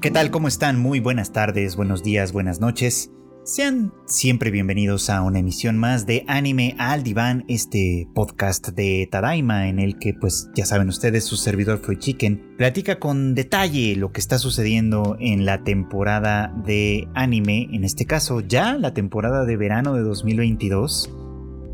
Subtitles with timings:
[0.00, 0.30] ¿Qué tal?
[0.30, 0.78] ¿Cómo están?
[0.78, 3.10] Muy buenas tardes, buenos días, buenas noches.
[3.42, 9.68] Sean siempre bienvenidos a una emisión más de Anime al Diván, este podcast de Tadaima
[9.68, 14.12] en el que pues ya saben ustedes su servidor Free Chicken platica con detalle lo
[14.12, 19.56] que está sucediendo en la temporada de anime, en este caso ya la temporada de
[19.56, 21.10] verano de 2022.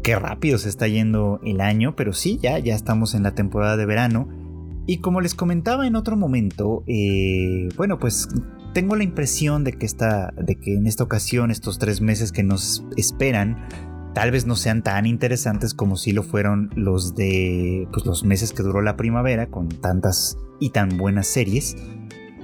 [0.02, 3.76] Qué rápido se está yendo el año, pero sí, ya, ya estamos en la temporada
[3.76, 4.43] de verano.
[4.86, 8.28] Y como les comentaba en otro momento, eh, bueno, pues
[8.74, 12.84] tengo la impresión de que, de que en esta ocasión estos tres meses que nos
[12.96, 13.66] esperan
[14.14, 18.52] tal vez no sean tan interesantes como si lo fueron los de pues, los meses
[18.52, 21.76] que duró la primavera con tantas y tan buenas series.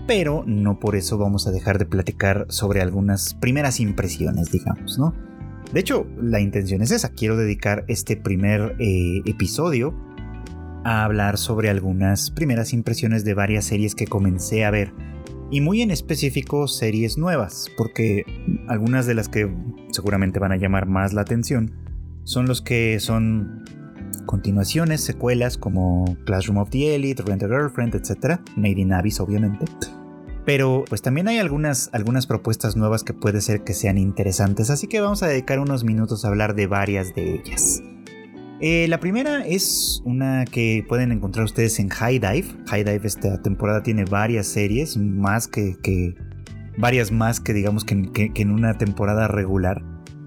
[0.07, 5.15] Pero no por eso vamos a dejar de platicar sobre algunas primeras impresiones, digamos, ¿no?
[5.73, 7.11] De hecho, la intención es esa.
[7.11, 9.95] Quiero dedicar este primer eh, episodio
[10.85, 14.93] a hablar sobre algunas primeras impresiones de varias series que comencé a ver
[15.51, 18.25] y muy en específico series nuevas, porque
[18.69, 19.53] algunas de las que
[19.91, 21.73] seguramente van a llamar más la atención
[22.23, 23.65] son los que son
[24.27, 28.41] continuaciones, secuelas como Classroom of the Elite, Rent Girlfriend, etc.
[28.55, 29.65] Made in Abyss, obviamente.
[30.45, 34.87] Pero pues también hay algunas, algunas propuestas nuevas que puede ser que sean interesantes, así
[34.87, 37.83] que vamos a dedicar unos minutos a hablar de varias de ellas.
[38.63, 42.45] Eh, la primera es una que pueden encontrar ustedes en High Dive.
[42.67, 46.15] High Dive esta temporada tiene varias series, más que,
[46.77, 49.83] varias más que digamos que, en una temporada regular.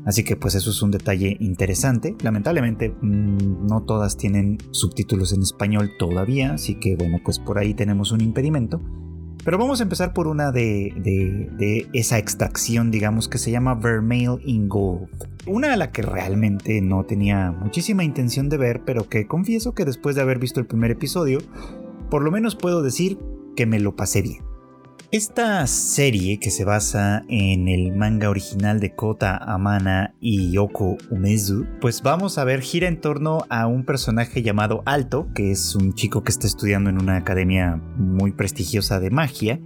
[0.05, 2.15] Así que pues eso es un detalle interesante.
[2.23, 7.75] Lamentablemente mm, no todas tienen subtítulos en español todavía, así que bueno pues por ahí
[7.75, 8.81] tenemos un impedimento.
[9.43, 14.69] Pero vamos a empezar por una de, esa extracción, digamos, que se llama Vermeil in
[14.69, 15.09] Gold.
[15.45, 19.83] Una a la que realmente no tenía muchísima intención de ver, pero que confieso que
[19.83, 21.39] después de haber visto el primer episodio,
[22.09, 23.17] por lo menos puedo decir
[23.55, 24.52] que me lo pasé bien.
[25.13, 31.67] Esta serie, que se basa en el manga original de Kota Amana y Yoko Umezu,
[31.79, 35.93] pues vamos a ver gira en torno a un personaje llamado Alto, que es un
[35.93, 39.59] chico que está estudiando en una academia muy prestigiosa de magia,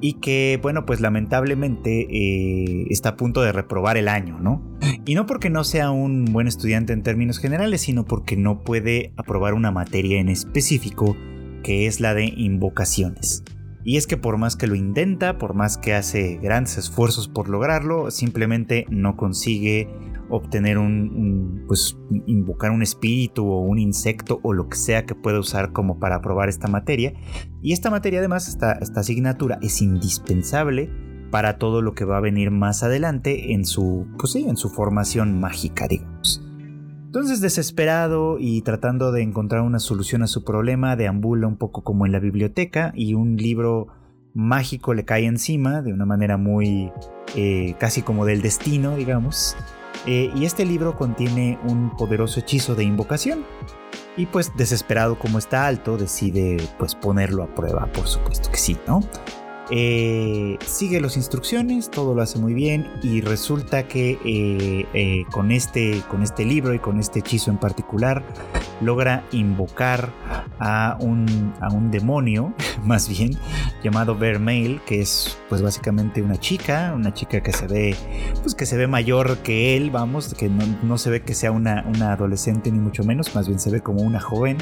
[0.00, 4.62] y que, bueno, pues lamentablemente eh, está a punto de reprobar el año, ¿no?
[5.04, 9.12] Y no porque no sea un buen estudiante en términos generales, sino porque no puede
[9.18, 11.18] aprobar una materia en específico,
[11.62, 13.44] que es la de invocaciones.
[13.84, 17.48] Y es que por más que lo intenta, por más que hace grandes esfuerzos por
[17.48, 19.88] lograrlo, simplemente no consigue
[20.28, 21.96] obtener un, pues
[22.26, 26.20] invocar un espíritu o un insecto o lo que sea que pueda usar como para
[26.20, 27.14] probar esta materia.
[27.62, 30.90] Y esta materia además, esta, esta asignatura es indispensable
[31.30, 34.68] para todo lo que va a venir más adelante en su, pues sí, en su
[34.68, 36.49] formación mágica, digamos.
[37.10, 42.06] Entonces, desesperado y tratando de encontrar una solución a su problema, deambula un poco como
[42.06, 43.88] en la biblioteca y un libro
[44.32, 46.92] mágico le cae encima de una manera muy
[47.34, 49.56] eh, casi como del destino, digamos.
[50.06, 53.44] Eh, y este libro contiene un poderoso hechizo de invocación.
[54.16, 58.78] Y pues desesperado como está alto, decide pues ponerlo a prueba, por supuesto que sí,
[58.86, 59.00] ¿no?
[59.72, 65.52] Eh, sigue las instrucciones, todo lo hace muy bien y resulta que eh, eh, con,
[65.52, 68.24] este, con este libro y con este hechizo en particular
[68.80, 70.10] logra invocar
[70.58, 72.52] a un, a un demonio,
[72.84, 73.38] más bien,
[73.84, 77.96] llamado Vermeil, que es pues básicamente una chica, una chica que se ve,
[78.42, 81.52] pues que se ve mayor que él, vamos, que no, no se ve que sea
[81.52, 84.58] una, una adolescente ni mucho menos, más bien se ve como una joven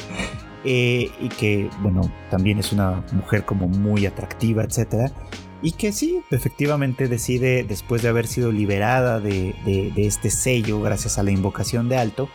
[0.64, 5.12] eh, y que, bueno, también es una mujer como muy atractiva, etcétera,
[5.60, 9.54] y que sí, efectivamente decide, después de haber sido liberada de,
[9.96, 12.28] este sello gracias a la invocación de Alto,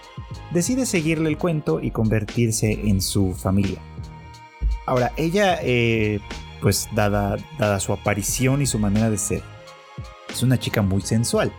[0.52, 3.80] decide seguirle el cuento y convertirse en su familia.
[4.86, 6.20] Ahora, ella, eh,
[6.62, 9.42] pues dada, dada su aparición y su manera de ser,
[10.30, 11.54] es una chica muy sensual.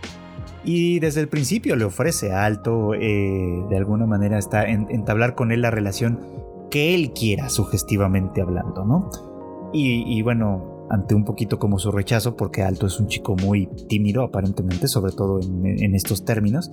[0.65, 5.35] Y desde el principio le ofrece a Alto, eh, de alguna manera, está en, entablar
[5.35, 6.21] con él la relación
[6.71, 9.11] que él quiera, sugestivamente hablando, ¿no?
[9.77, 14.23] Y, bueno, ante un poquito como su rechazo, porque Alto es un chico muy tímido
[14.23, 16.71] aparentemente, sobre todo en, estos términos,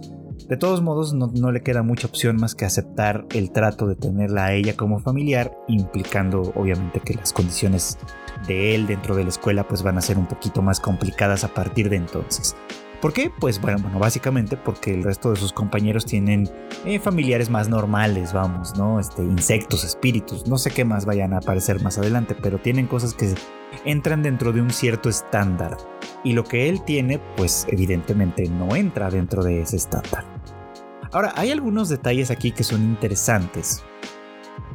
[0.47, 3.95] de todos modos no, no, le queda mucha opción más que aceptar el trato de
[3.95, 7.97] tenerla a ella como familiar, implicando obviamente que las condiciones
[8.47, 11.53] de él dentro de la escuela pues van a ser un poquito más complicadas a
[11.53, 12.55] partir de entonces.
[13.01, 13.31] ¿Por qué?
[13.31, 16.47] Pues bueno, básicamente porque el resto de sus compañeros tienen
[16.85, 18.99] eh, familiares más normales, vamos, ¿no?
[18.99, 23.15] Este, insectos, espíritus, no sé qué más vayan a aparecer más adelante, pero tienen cosas
[23.15, 23.33] que
[23.85, 25.77] entran dentro de un cierto estándar.
[26.23, 30.23] Y lo que él tiene, pues evidentemente no entra dentro de ese estándar.
[31.11, 33.83] Ahora, hay algunos detalles aquí que son interesantes.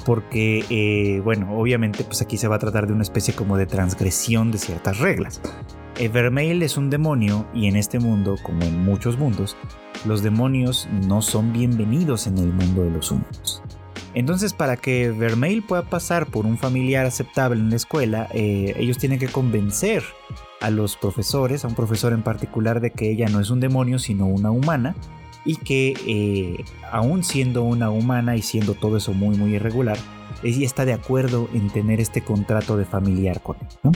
[0.05, 3.67] porque, eh, bueno, obviamente pues aquí se va a tratar de una especie como de
[3.67, 5.40] transgresión de ciertas reglas.
[5.99, 9.57] Vermeil es un demonio y en este mundo, como en muchos mundos,
[10.05, 13.63] los demonios no son bienvenidos en el mundo de los humanos.
[14.13, 18.99] Entonces, para que Vermeil pueda pasar por un familiar aceptable en la escuela, eh, ellos
[18.99, 20.03] tienen que convencer
[20.61, 23.99] a los profesores, a un profesor en particular, de que ella no es un demonio,
[23.99, 24.95] sino una humana,
[25.45, 29.99] y que eh, aún siendo una humana y siendo todo eso muy, muy irregular,
[30.43, 33.93] ella está de acuerdo en tener este contrato de familiar con él.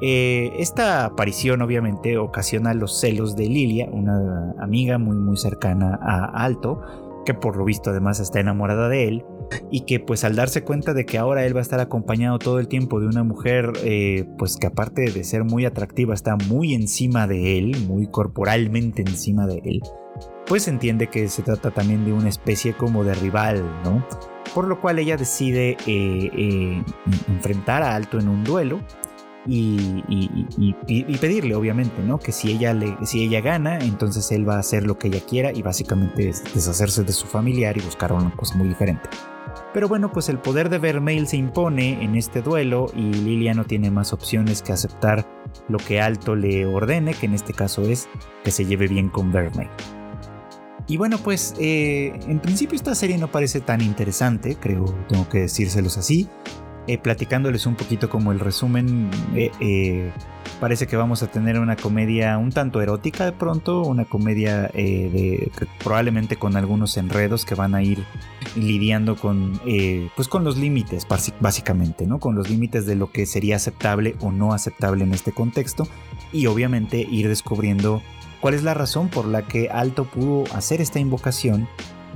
[0.00, 6.44] Eh, esta aparición obviamente ocasiona los celos de Lilia, una amiga muy muy cercana a
[6.44, 6.80] Alto,
[7.24, 9.24] que por lo visto además está enamorada de él,
[9.70, 12.60] y que pues al darse cuenta de que ahora él va a estar acompañado todo
[12.60, 16.74] el tiempo de una mujer eh, pues que aparte de ser muy atractiva está muy
[16.74, 19.82] encima de él, muy corporalmente encima de él,
[20.46, 24.06] pues entiende que se trata también de una especie como de rival, ¿no?
[24.54, 26.82] Por lo cual ella decide eh,
[27.28, 28.80] enfrentar a Alto en un duelo
[29.48, 30.74] y,
[31.20, 32.18] pedirle, obviamente, ¿no?
[32.18, 35.20] Que si ella, le, si ella gana, entonces él va a hacer lo que ella
[35.20, 39.08] quiera y básicamente es deshacerse de su familiar y buscar una cosa muy diferente.
[39.72, 43.64] Pero bueno, pues el poder de Vermeil se impone en este duelo y Lilia no
[43.64, 45.26] tiene más opciones que aceptar
[45.68, 48.08] lo que Alto le ordene, que en este caso es
[48.44, 49.70] que se lleve bien con Vermeil.
[50.86, 55.40] Y bueno, pues eh, en principio esta serie no parece tan interesante, creo, tengo que
[55.40, 56.28] decírselos así.
[56.88, 60.10] Eh, platicándoles un poquito como el resumen, eh, eh,
[60.58, 64.70] parece que vamos a tener una comedia un tanto erótica de pronto, una comedia
[65.84, 68.02] probablemente con algunos enredos que van a ir
[68.56, 69.60] lidiando con,
[70.16, 71.06] pues con los límites,
[71.40, 72.20] básicamente, ¿no?
[72.20, 75.86] Con los límites de lo que sería aceptable o no aceptable en este contexto
[76.32, 78.00] y obviamente ir descubriendo
[78.40, 81.68] cuál es la razón por la que Alto pudo hacer esta invocación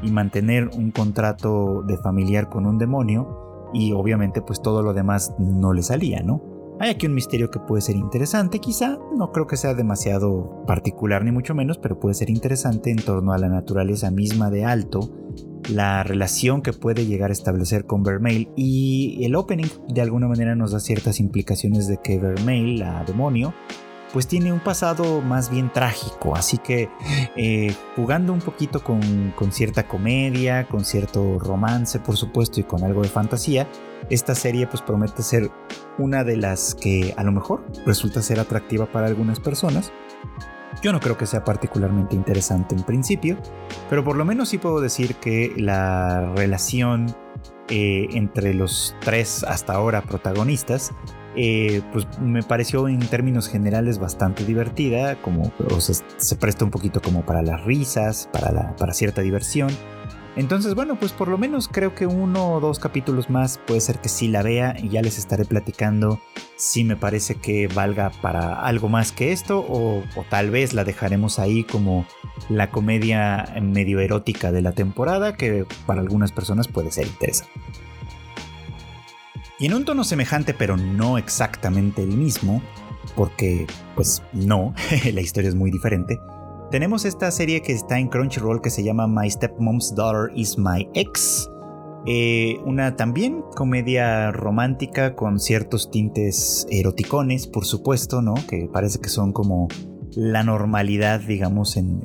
[0.03, 5.35] y mantener un contrato de familiar con un demonio y obviamente pues todo lo demás
[5.39, 6.43] no le salía, ¿no?
[6.81, 11.25] Hay aquí un misterio que puede ser interesante, quizá, no creo que sea demasiado particular
[11.25, 15.01] ni mucho menos, pero puede ser interesante en torno a la naturaleza misma de Alto,
[15.71, 20.57] la relación que puede llegar a establecer con Vermeil y el opening de alguna manera
[20.57, 23.55] nos da ciertas implicaciones de que Vermeil, la demonio,
[24.13, 26.91] pues tiene un pasado más bien trágico, así que
[27.37, 29.01] eh, jugando un poquito con,
[29.51, 33.67] cierta comedia, con cierto romance por supuesto y con algo de fantasía,
[34.11, 35.51] esta serie pues promete ser
[35.99, 39.93] una de las que a lo mejor resulta ser atractiva para algunas personas.
[40.83, 43.39] Yo no creo que sea particularmente interesante en principio,
[43.89, 47.15] pero por lo menos sí puedo decir que la relación
[47.69, 50.93] eh, entre los tres hasta ahora protagonistas
[51.37, 55.53] eh, pues me pareció en términos generales bastante divertida, como
[56.17, 59.71] se presta un poquito como para las risas, para, para cierta diversión.
[60.35, 63.99] Entonces, bueno, pues por lo menos creo que uno o dos capítulos más puede ser
[63.99, 66.21] que sí la vea y ya les estaré platicando
[66.57, 71.39] si me parece que valga para algo más que esto o tal vez la dejaremos
[71.39, 72.07] ahí como
[72.49, 77.53] la comedia medio erótica de la temporada que para algunas personas puede ser interesante.
[79.63, 82.61] Y en un tono semejante, pero no exactamente el mismo,
[83.15, 83.65] porque
[83.95, 84.75] pues no,
[85.15, 86.19] la historia es muy diferente,
[86.73, 90.89] tenemos esta serie que está en Crunchyroll que se llama My Stepmom's Daughter is My
[90.95, 91.49] Ex.
[92.07, 98.35] Eh, una también comedia romántica con ciertos tintes eroticones, por supuesto, ¿no?
[98.49, 99.69] Que parece que son como
[100.17, 102.03] la normalidad, digamos, en,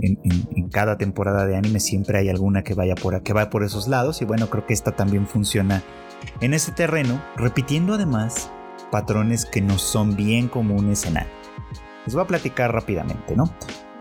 [0.72, 4.22] cada temporada de anime siempre hay alguna que vaya por que va por esos lados
[4.22, 5.82] y bueno, creo que esta también funciona
[6.42, 8.52] en ese terreno, repitiendo además
[8.92, 11.32] patrones que no son bien comunes en anime.
[12.06, 13.46] Les voy a platicar rápidamente, ¿no?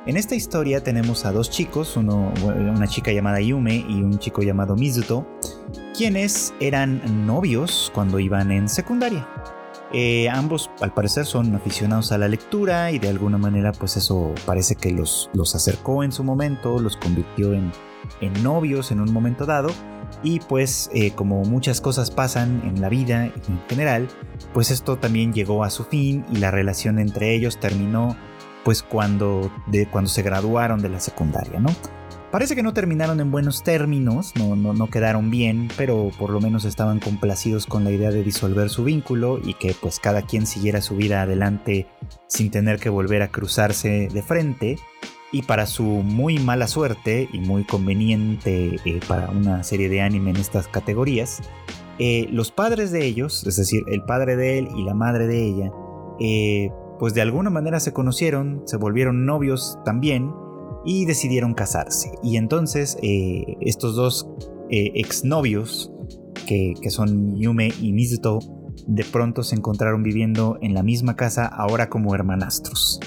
[0.07, 4.77] En esta historia tenemos a dos chicos, una chica llamada Yume y un chico llamado
[4.77, 5.27] Mizuto,
[5.97, 9.27] quienes eran novios cuando iban en secundaria.
[9.93, 14.33] Eh, ambos al parecer son aficionados a la lectura y de alguna manera pues eso
[14.45, 17.73] parece que los, los acercó en su momento, los convirtió en,
[18.21, 19.71] en novios en un momento dado
[20.23, 24.09] y pues eh, como muchas cosas pasan en la vida en general,
[24.53, 28.17] pues esto también llegó a su fin y la relación entre ellos terminó
[28.65, 31.71] pues cuando, de, cuando se graduaron de la secundaria, ¿no?
[32.33, 36.41] Parece que no terminaron en buenos términos, no, no, no quedaron bien, pero por lo
[36.41, 40.47] menos estaban complacidos con la idea de disolver su vínculo y que pues cada quien
[40.47, 41.87] siguiera su vida adelante
[42.27, 44.77] sin tener que volver a cruzarse de frente
[45.33, 50.31] y para su muy mala suerte y muy conveniente eh, para una serie de anime
[50.31, 51.43] en estas categorías,
[51.99, 55.47] eh, los padres de ellos, es decir, el padre de él y la madre de
[55.47, 55.73] ella,
[56.21, 60.33] eh, pues de alguna manera se conocieron, se volvieron novios también
[60.85, 62.13] y decidieron casarse.
[62.23, 62.97] Y entonces
[63.61, 64.29] estos dos
[64.71, 65.93] exnovios
[66.47, 68.39] que, que son Yume y Mizuto,
[68.87, 73.01] de pronto se encontraron viviendo en la misma casa ahora como hermanastros.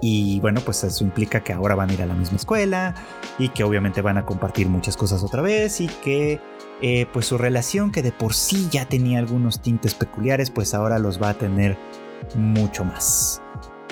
[0.00, 2.94] Y bueno, pues eso implica que ahora van a ir a la misma escuela
[3.38, 6.40] y que obviamente van a compartir muchas cosas otra vez y que
[6.80, 10.98] eh, pues su relación que de por sí ya tenía algunos tintes peculiares, pues ahora
[10.98, 11.76] los va a tener
[12.36, 13.42] mucho más.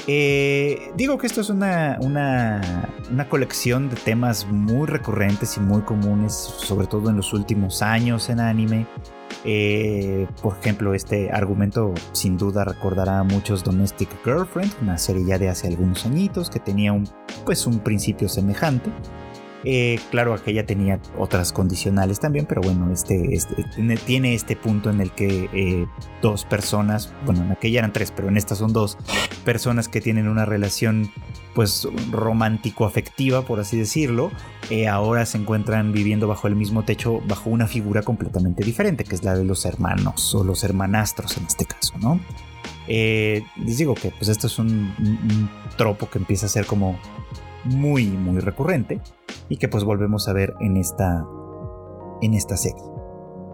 [0.06, 5.82] Eh, digo que esto es una, una, una, colección de temas muy recurrentes y muy
[5.82, 8.86] comunes, sobre todo en los últimos años en anime.
[9.44, 15.38] Eh, por ejemplo, este argumento sin duda recordará a muchos Domestic Girlfriend, una serie ya
[15.38, 17.08] de hace algunos añitos que tenía un,
[17.44, 18.90] pues un principio semejante.
[19.64, 23.64] Eh, claro, aquella tenía otras condicionales también, pero bueno, este, este
[24.06, 25.86] tiene este punto en el que eh,
[26.22, 28.96] dos personas, bueno, en aquella eran tres, pero en esta son dos
[29.44, 31.10] personas que tienen una relación
[31.54, 34.30] pues romántico-afectiva, por así decirlo,
[34.70, 39.16] eh, ahora se encuentran viviendo bajo el mismo techo, bajo una figura completamente diferente, que
[39.16, 42.20] es la de los hermanos o los hermanastros en este caso, ¿no?
[42.90, 46.98] les digo que pues esto es un, un tropo que empieza a ser como
[47.64, 49.00] muy muy recurrente
[49.48, 51.26] y que pues volvemos a ver en esta,
[52.22, 52.82] en esta serie.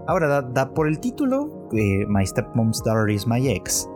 [0.06, 3.88] Ahora, da, por el título, de My Stepmom's Daughter is My Ex,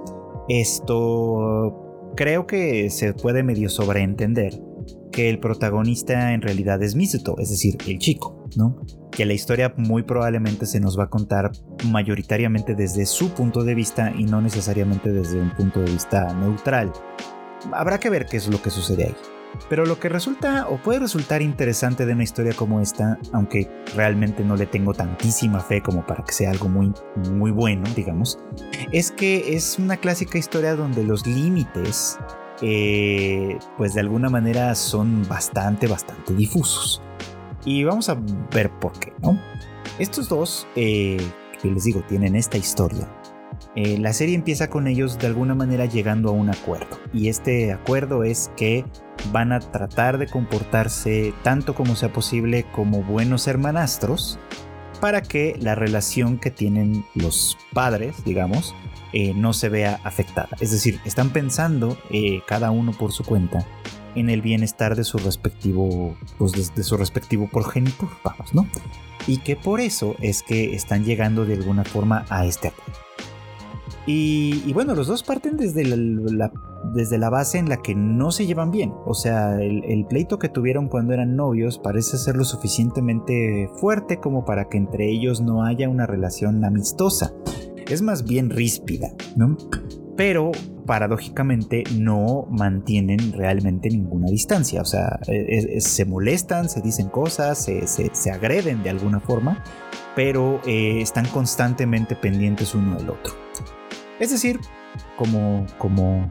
[0.48, 4.54] esto creo que se puede medio sobreentender
[5.12, 8.76] que el protagonista en realidad es Mizuto, es decir, el chico, ¿no?
[9.10, 11.50] Que la historia muy probablemente se nos va a contar
[11.86, 16.92] mayoritariamente desde su punto de vista y no necesariamente desde un punto de vista neutral.
[17.72, 19.16] Habrá que ver qué es lo que sucede ahí.
[19.68, 24.44] Pero lo que resulta o puede resultar interesante de una historia como esta, aunque realmente
[24.44, 26.92] no le tengo tantísima fe como para que sea algo muy,
[27.32, 28.38] muy bueno, digamos,
[28.92, 32.18] es que es una clásica historia donde los límites,
[32.62, 37.02] eh, pues de alguna manera son bastante, bastante difusos.
[37.64, 38.16] Y vamos a
[38.52, 39.38] ver por qué, ¿no?
[39.98, 41.20] Estos dos, eh,
[41.60, 43.08] que les digo, tienen esta historia
[43.80, 46.98] eh, la serie empieza con ellos de alguna manera llegando a un acuerdo.
[47.12, 48.84] Y este acuerdo es que
[49.30, 54.40] van a tratar de comportarse tanto como sea posible como buenos hermanastros
[55.00, 58.74] para que la relación que tienen los padres, digamos,
[59.12, 60.48] eh, no se vea afectada.
[60.58, 63.64] Es decir, están pensando eh, cada uno por su cuenta
[64.16, 68.66] en el bienestar de su respectivo, pues de, su respectivo progenitor, vamos, ¿no?
[69.28, 73.07] Y que por eso es que están llegando de alguna forma a este acuerdo.
[74.10, 76.50] Y, bueno, los dos parten desde la,
[76.94, 78.90] desde la base en la que no se llevan bien.
[79.04, 84.46] O sea, el, pleito que tuvieron cuando eran novios parece ser lo suficientemente fuerte como
[84.46, 87.34] para que entre ellos no haya una relación amistosa.
[87.86, 89.58] Es más bien ríspida, ¿no?
[90.16, 90.52] Pero
[90.86, 94.80] paradójicamente no mantienen realmente ninguna distancia.
[94.80, 95.20] O sea,
[95.80, 99.62] se molestan, se dicen cosas, se, agreden de alguna forma,
[100.16, 103.47] pero eh, están constantemente pendientes uno del otro.
[104.18, 104.60] Es decir,
[105.16, 106.30] como, como,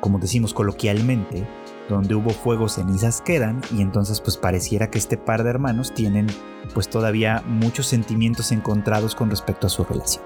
[0.00, 1.46] como decimos coloquialmente,
[1.88, 6.26] donde hubo fuego cenizas quedan y entonces pues pareciera que este par de hermanos tienen
[6.74, 10.24] pues todavía muchos sentimientos encontrados con respecto a su relación.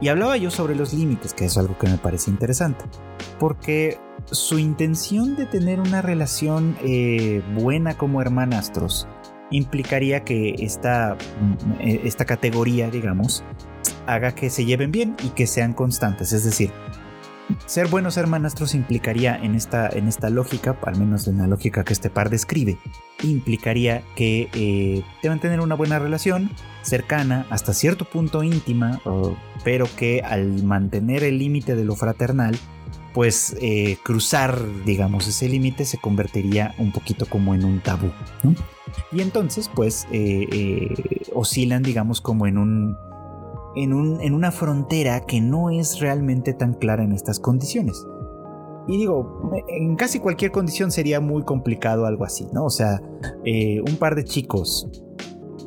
[0.00, 2.84] Y hablaba yo sobre los límites, que es algo que me parece interesante,
[3.38, 3.98] porque
[4.30, 9.08] su intención de tener una relación eh, buena como hermanastros
[9.50, 11.16] implicaría que esta,
[11.80, 13.44] esta categoría, digamos,
[14.06, 16.32] haga que se lleven bien y que sean constantes.
[16.32, 16.70] Es decir,
[17.66, 21.92] ser buenos hermanastros implicaría en esta, en esta lógica, al menos en la lógica que
[21.92, 22.78] este par describe,
[23.22, 26.50] implicaría que eh, deben tener una buena relación,
[26.82, 29.00] cercana, hasta cierto punto íntima,
[29.64, 32.58] pero que al mantener el límite de lo fraternal,
[33.14, 38.10] pues eh, cruzar, digamos, ese límite se convertiría un poquito como en un tabú.
[39.12, 40.88] Y entonces, pues, eh,
[41.34, 42.96] oscilan, digamos, como en un
[43.76, 43.92] en,
[44.34, 48.04] una frontera que no es realmente tan clara en estas condiciones.
[48.88, 52.64] Y digo, en casi cualquier condición sería muy complicado algo así, ¿no?
[52.64, 53.00] O sea,
[53.44, 54.88] eh, un par de chicos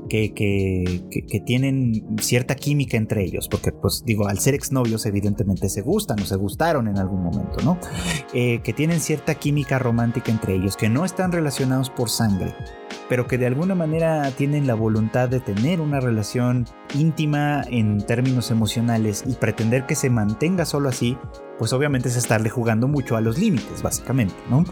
[0.09, 5.81] que, que, tienen cierta química entre ellos, porque pues digo, al ser exnovios evidentemente se
[5.81, 7.77] gustan o se gustaron en algún momento, ¿no?
[8.33, 12.53] Eh, que tienen cierta química romántica entre ellos, que no están relacionados por sangre,
[13.09, 18.51] pero que de alguna manera tienen la voluntad de tener una relación íntima en términos
[18.51, 21.17] emocionales y pretender que se mantenga solo así,
[21.57, 24.65] pues obviamente es estarle jugando mucho a los límites, básicamente, ¿no?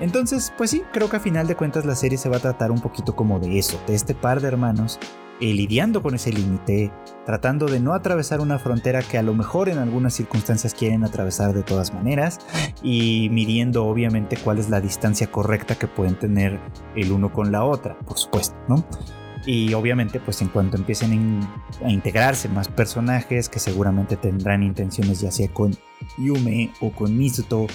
[0.00, 2.70] Entonces, pues sí, creo que a final de cuentas la serie se va a tratar
[2.70, 4.98] un poquito como de eso, de este par de hermanos
[5.46, 6.92] lidiando con ese límite,
[7.26, 11.52] tratando de no atravesar una frontera que a lo mejor en algunas circunstancias quieren atravesar
[11.52, 12.38] de todas maneras
[12.82, 16.60] y midiendo obviamente cuál es la distancia correcta que pueden tener
[16.94, 18.84] el uno con la otra, por supuesto, ¿no?
[19.44, 21.40] Y obviamente, pues en cuanto empiecen
[21.84, 25.76] a integrarse más personajes que seguramente tendrán intenciones ya sea con
[26.18, 27.66] Yume o con Mizuto,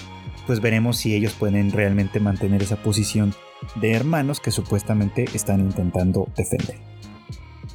[0.46, 3.34] pues veremos si ellos pueden realmente mantener esa posición
[3.74, 6.78] de hermanos que supuestamente están intentando defender.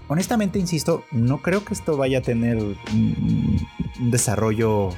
[0.07, 3.57] Honestamente, insisto, no creo que esto vaya a tener un,
[4.11, 4.89] desarrollo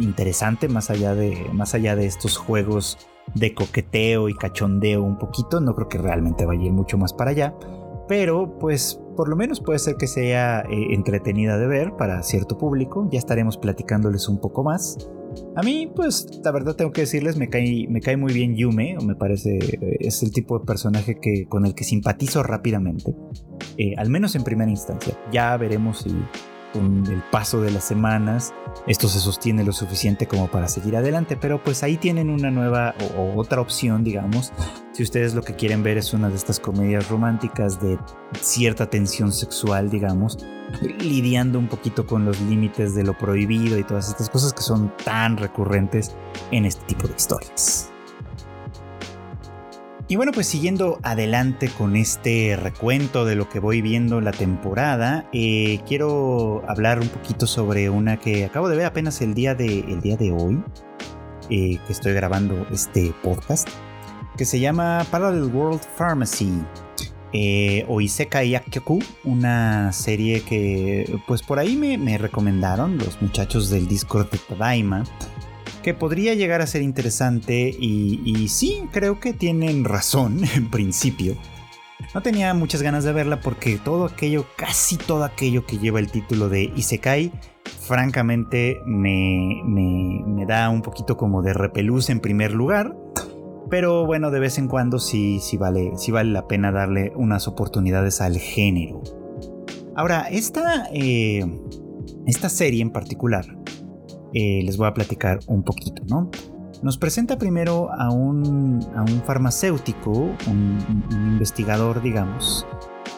[0.00, 2.98] interesante más allá de más allá de estos juegos
[3.34, 5.60] de coqueteo y cachondeo un poquito.
[5.60, 7.54] No creo que realmente vaya a ir mucho más para allá
[8.08, 12.58] pero pues por lo menos puede ser que sea eh, entretenida de ver para cierto
[12.58, 13.08] público.
[13.10, 15.08] Ya estaremos platicándoles un poco más.
[15.56, 18.96] A mí, pues, la verdad tengo que decirles, me cae, me cae muy bien Yume,
[19.02, 23.14] me parece, eh, es el tipo de personaje que, con el que simpatizo rápidamente,
[23.78, 25.16] eh, al menos en primera instancia.
[25.30, 26.10] Ya veremos si
[26.72, 28.54] con el paso de las semanas
[28.86, 32.94] esto se sostiene lo suficiente como para seguir adelante, pero pues ahí tienen una nueva
[33.16, 34.52] o, otra opción, digamos,
[34.92, 37.98] si ustedes lo que quieren ver es una de estas comedias románticas de
[38.40, 40.38] cierta tensión sexual, digamos,
[40.98, 44.92] lidiando un poquito con los límites de lo prohibido y todas estas cosas que son
[45.04, 46.16] tan recurrentes
[46.50, 47.91] en este tipo de historias.
[50.12, 55.26] Y bueno, pues siguiendo adelante con este recuento de lo que voy viendo la temporada,
[55.32, 59.78] eh, quiero hablar un poquito sobre una que acabo de ver apenas el día de,
[59.78, 60.62] el día de hoy,
[61.48, 63.66] eh, que estoy grabando este podcast,
[64.36, 66.62] que se llama Parallel World Pharmacy.
[67.32, 73.88] Eh, o Yakyoku, una serie que pues por ahí me, me recomendaron los muchachos del
[73.88, 75.04] Discord de Tadaima
[75.82, 81.36] que podría llegar a ser interesante y, sí, creo que tienen razón en principio.
[82.14, 86.10] No tenía muchas ganas de verla porque todo aquello, casi todo aquello que lleva el
[86.10, 87.32] título de Isekai,
[87.80, 92.96] francamente me, me, da un poquito como de repelús en primer lugar.
[93.70, 97.48] Pero bueno, de vez en cuando sí, sí, vale, sí vale la pena darle unas
[97.48, 99.02] oportunidades al género.
[99.94, 101.46] Ahora, esta, eh,
[102.26, 103.46] esta serie en particular
[104.34, 106.30] eh, les voy a platicar un poquito, ¿no?
[106.82, 108.80] Nos presenta primero a un,
[109.24, 110.10] farmacéutico,
[110.48, 112.66] un, investigador, digamos,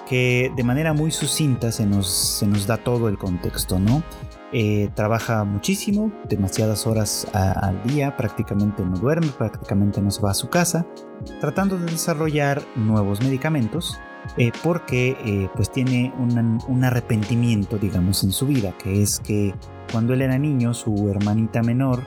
[0.09, 4.03] que de manera muy sucinta se nos, se nos da todo el contexto, ¿no?
[4.53, 10.35] Eh, trabaja muchísimo, demasiadas horas al día, prácticamente no duerme, prácticamente no se va a
[10.35, 10.87] su casa,
[11.41, 13.99] tratando de desarrollar nuevos medicamentos
[14.37, 19.55] eh, porque pues tiene un arrepentimiento, digamos, en su vida, que es que
[19.93, 22.03] cuando él era niño, su hermanita menor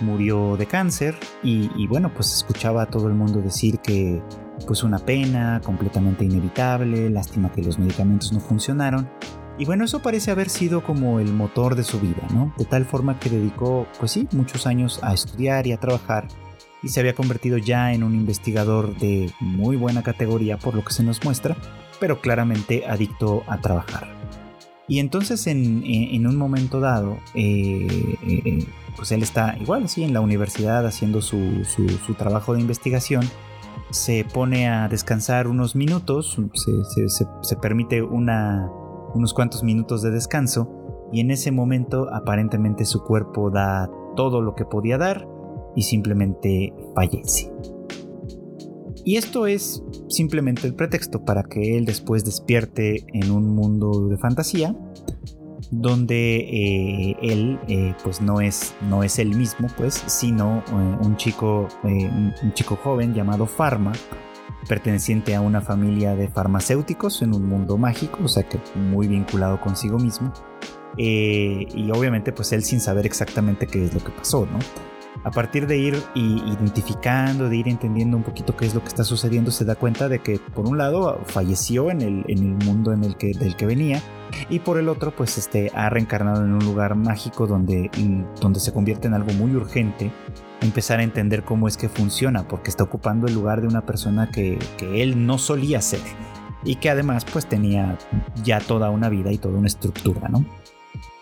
[0.00, 4.22] murió de cáncer y, bueno, pues escuchaba a todo el mundo decir que
[4.66, 9.08] pues una pena, completamente inevitable, lástima que los medicamentos no funcionaron.
[9.56, 12.54] Y bueno, eso parece haber sido como el motor de su vida, ¿no?
[12.58, 16.28] De tal forma que dedicó, pues sí, muchos años a estudiar y a trabajar
[16.82, 20.92] y se había convertido ya en un investigador de muy buena categoría por lo que
[20.92, 21.56] se nos muestra,
[21.98, 24.17] pero claramente adicto a trabajar.
[24.88, 27.86] Y entonces en, un momento dado, eh,
[28.26, 31.38] eh, eh, pues él está igual, sí, en la universidad haciendo su,
[32.16, 33.22] trabajo de investigación,
[33.90, 36.38] se pone a descansar unos minutos,
[37.42, 40.70] se, permite unos cuantos minutos de descanso
[41.12, 45.28] y en ese momento aparentemente su cuerpo da todo lo que podía dar
[45.76, 47.52] y simplemente fallece.
[49.08, 54.18] Y esto es simplemente el pretexto para que él después despierte en un mundo de
[54.18, 54.76] fantasía
[55.70, 61.16] donde eh, él eh, pues no es no es él mismo pues sino eh, un
[61.16, 63.92] chico un, chico joven llamado Pharma
[64.68, 69.58] perteneciente a una familia de farmacéuticos en un mundo mágico o sea que muy vinculado
[69.58, 70.34] consigo mismo.
[70.98, 74.58] Y obviamente pues él sin saber exactamente qué es lo que pasó no
[75.24, 79.04] a partir de ir identificando, de ir entendiendo un poquito qué es lo que está
[79.04, 82.92] sucediendo, se da cuenta de que por un lado falleció en el, en el mundo
[82.92, 84.00] en el que, del que venía
[84.48, 87.90] y por el otro pues este, ha reencarnado en un lugar mágico donde,
[88.40, 90.12] donde se convierte en algo muy urgente
[90.60, 94.30] empezar a entender cómo es que funciona porque está ocupando el lugar de una persona
[94.30, 96.00] que, que él no solía ser
[96.64, 97.98] y que además pues tenía
[98.42, 100.44] ya toda una vida y toda una estructura, ¿no?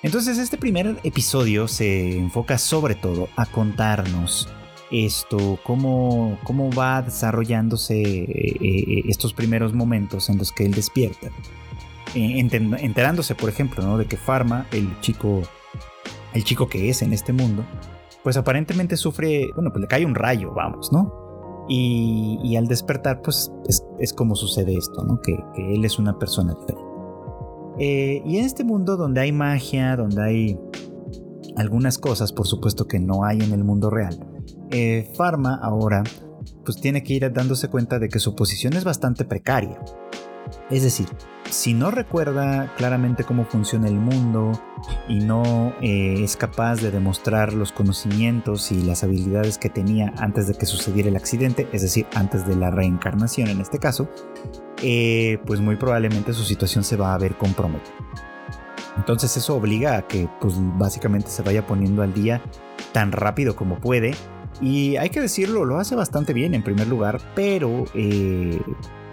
[0.06, 4.48] Entonces este primer episodio se enfoca sobre todo a contarnos
[4.92, 11.26] esto, cómo, cómo va desarrollándose eh, eh, estos primeros momentos en los que él despierta.
[12.14, 13.98] Eh, enterándose, por ejemplo, ¿no?
[13.98, 15.42] de que Pharma, el chico,
[16.34, 17.64] el chico que es en este mundo,
[18.22, 21.66] pues aparentemente sufre, bueno, pues le cae un rayo, vamos, ¿no?
[21.68, 23.50] Y, al despertar, pues
[23.98, 25.20] es, como sucede esto, ¿no?
[25.20, 26.85] Que, que él es una persona diferente.
[27.78, 30.58] Eh, y en este mundo donde hay magia, donde hay
[31.56, 34.18] algunas cosas, por supuesto, que no hay en el mundo real,
[34.70, 36.02] eh, Pharma ahora
[36.64, 39.80] pues tiene que ir dándose cuenta de que su posición es bastante precaria.
[40.70, 41.08] Es decir,
[41.50, 44.52] si no recuerda claramente cómo funciona el mundo
[45.08, 50.48] y no eh, es capaz de demostrar los conocimientos y las habilidades que tenía antes
[50.48, 54.08] de que sucediera el accidente, es decir, antes de la reencarnación en este caso,
[54.82, 57.94] eh, pues muy probablemente su situación se va a ver comprometida.
[58.96, 62.42] Entonces eso obliga a que pues básicamente se vaya poniendo al día
[62.92, 64.14] tan rápido como puede.
[64.60, 68.58] Y hay que decirlo, lo hace bastante bien en primer lugar, pero eh,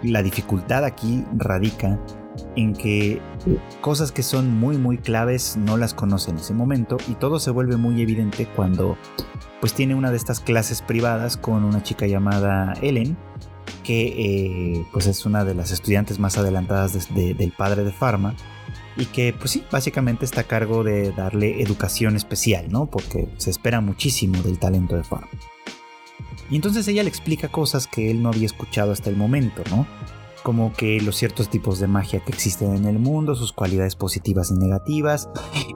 [0.04, 1.98] la dificultad aquí radica
[2.56, 3.20] en que
[3.80, 7.50] cosas que son muy muy claves no las conoce en ese momento y todo se
[7.50, 8.96] vuelve muy evidente cuando
[9.60, 13.16] pues tiene una de estas clases privadas con una chica llamada Ellen
[13.82, 18.34] que eh, pues es una de las estudiantes más adelantadas del padre de Pharma
[18.96, 22.86] y que pues sí, básicamente está a cargo de darle educación especial, ¿no?
[22.86, 25.28] Porque se espera muchísimo del talento de Pharma.
[26.50, 29.86] Y entonces ella le explica cosas que él no había escuchado hasta el momento, ¿no?
[30.44, 34.50] como que los ciertos tipos de magia que existen en el mundo, sus cualidades positivas
[34.50, 35.30] y negativas,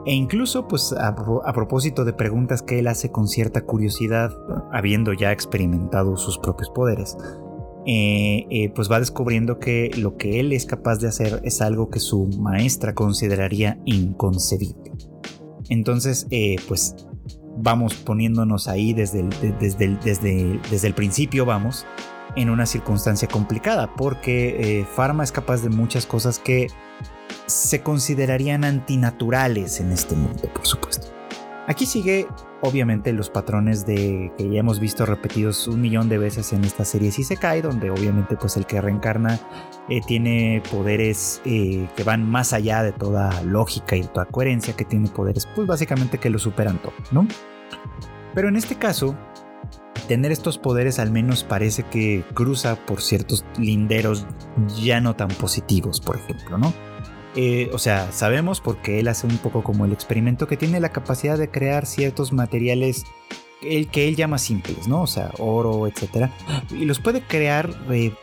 [0.05, 1.15] e incluso pues a,
[1.53, 4.31] propósito de preguntas que él hace con cierta curiosidad,
[4.71, 7.17] habiendo ya experimentado sus propios poderes.
[7.87, 11.89] Eh, eh, pues va descubriendo que lo que él es capaz de hacer es algo
[11.89, 14.91] que su maestra consideraría inconcebible.
[15.69, 16.95] Entonces, eh, pues
[17.61, 21.85] vamos poniéndonos ahí desde desde desde, desde el principio, vamos,
[22.35, 26.67] en una circunstancia complicada, porque Pharma es capaz de muchas cosas que
[27.45, 31.18] se considerarían antinaturales en este mundo, por supuesto.
[31.69, 32.25] Aquí sigue
[32.63, 36.83] obviamente los patrones de que ya hemos visto repetidos un millón de veces en esta
[36.83, 39.39] serie si se cae, donde obviamente pues el que reencarna
[39.87, 44.75] eh, tiene poderes eh, que van más allá de toda lógica y de toda coherencia,
[44.75, 47.27] que tiene poderes pues básicamente que lo superan todo, ¿no?
[48.33, 49.15] Pero en este caso,
[50.07, 54.25] tener estos poderes al menos parece que cruza por ciertos linderos
[54.81, 56.73] ya no tan positivos, por ejemplo, ¿no?
[57.35, 60.89] Eh, o sea, sabemos porque él hace un poco como el experimento que tiene la
[60.89, 63.05] capacidad de crear ciertos materiales
[63.61, 65.01] que él llama simples, ¿no?
[65.01, 66.31] O sea, oro, etcétera.
[66.71, 68.13] Y los puede crear eh,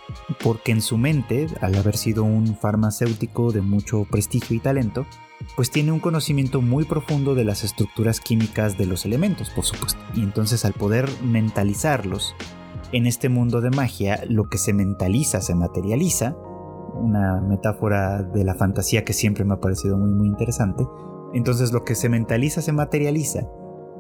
[0.42, 5.06] porque en su mente, al haber sido un farmacéutico de mucho prestigio y talento,
[5.54, 10.00] pues tiene un conocimiento muy profundo de las estructuras químicas de los elementos, por supuesto.
[10.14, 12.34] Y entonces al poder mentalizarlos,
[12.92, 16.36] en este mundo de magia, lo que se mentaliza se materializa
[17.00, 20.84] una metáfora de la fantasía que siempre me ha parecido muy muy interesante.
[21.34, 23.46] Entonces lo que se mentaliza se materializa.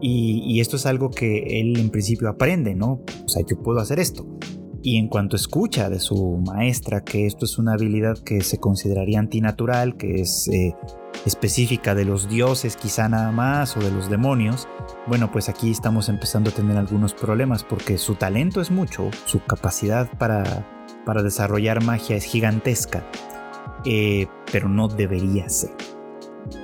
[0.00, 3.00] Y, esto es algo que él en principio aprende, ¿no?
[3.24, 4.26] O sea, yo puedo hacer esto.
[4.82, 9.18] Y en cuanto escucha de su maestra que esto es una habilidad que se consideraría
[9.18, 10.74] antinatural, que es eh,
[11.24, 14.68] específica de los dioses quizá nada más o de los demonios,
[15.08, 19.42] bueno, pues aquí estamos empezando a tener algunos problemas porque su talento es mucho, su
[19.44, 20.75] capacidad para
[21.06, 23.08] para desarrollar magia es gigantesca,
[23.86, 25.70] eh, pero no debería ser.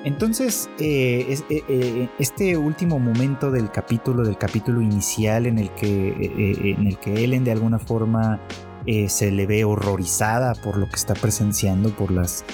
[0.05, 6.87] Entonces, eh, eh, este último momento del capítulo, del capítulo inicial en el que, en
[6.87, 8.40] el que Ellen de alguna forma
[9.07, 12.44] se le ve horrorizada por lo que está presenciando, por las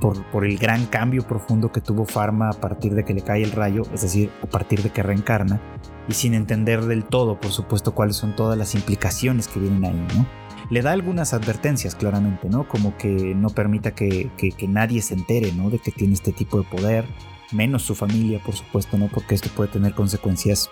[0.00, 3.42] por, por, el gran cambio profundo que tuvo Pharma a partir de que le cae
[3.42, 5.60] el rayo, es decir, a partir de que reencarna,
[6.08, 10.06] y sin entender del todo, por supuesto, cuáles son todas las implicaciones que vienen ahí,
[10.16, 10.45] ¿no?
[10.70, 12.66] Le da algunas advertencias claramente, ¿no?
[12.68, 14.30] Como que no permita que,
[14.68, 15.70] nadie se entere, ¿no?
[15.70, 17.04] De que tiene este tipo de poder,
[17.52, 19.08] menos su familia, por supuesto, ¿no?
[19.08, 20.70] Porque esto puede tener consecuencias,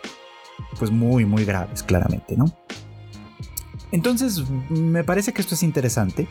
[0.78, 2.46] pues muy, muy graves, claramente, ¿no?
[3.92, 6.26] Entonces, me parece que esto es interesante.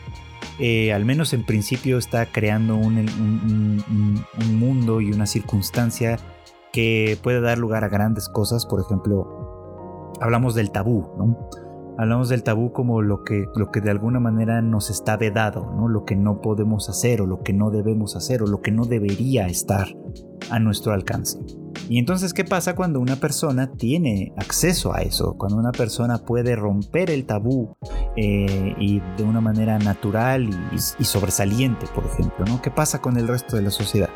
[0.58, 6.18] Eh, al menos en principio está creando un, un, mundo y una circunstancia
[6.72, 8.66] que puede dar lugar a grandes cosas.
[8.66, 11.48] Por ejemplo, hablamos del tabú, ¿no?
[11.96, 15.88] Hablamos del tabú como lo que, lo que de alguna manera nos está vedado, ¿no?
[15.88, 18.84] lo que no podemos hacer o lo que no debemos hacer o lo que no
[18.84, 19.86] debería estar
[20.50, 21.38] a nuestro alcance.
[21.88, 25.34] Y entonces, ¿qué pasa cuando una persona tiene acceso a eso?
[25.38, 27.76] Cuando una persona puede romper el tabú
[28.16, 32.62] eh, y de una manera natural y, y sobresaliente, por ejemplo, ¿no?
[32.62, 34.10] ¿Qué pasa con el resto de la sociedad?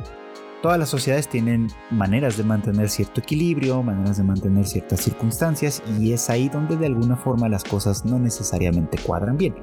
[0.63, 6.13] Todas las sociedades tienen maneras de mantener cierto equilibrio, maneras de mantener ciertas circunstancias y
[6.13, 9.55] es ahí donde de alguna forma las cosas no necesariamente cuadran bien.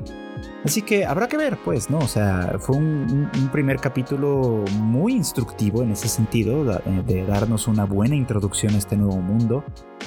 [0.66, 2.00] Así que habrá que ver, pues, ¿no?
[2.00, 7.86] O sea, fue un, primer capítulo muy instructivo en ese sentido, eh, de, darnos una
[7.86, 9.64] buena introducción a este nuevo mundo,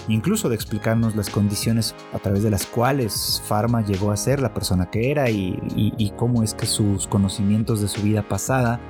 [0.08, 4.52] incluso de explicarnos las condiciones a través de las cuales Pharma llegó a ser la
[4.52, 8.80] persona que era y, cómo es que sus conocimientos de su vida pasada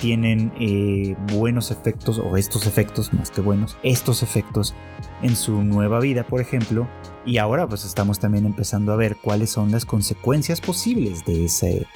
[0.00, 4.74] tienen eh, buenos efectos, o estos efectos, más que buenos, estos efectos
[5.22, 6.86] en su nueva vida, por ejemplo,
[7.26, 11.86] y ahora pues estamos también empezando a ver cuáles son las consecuencias posibles de ese,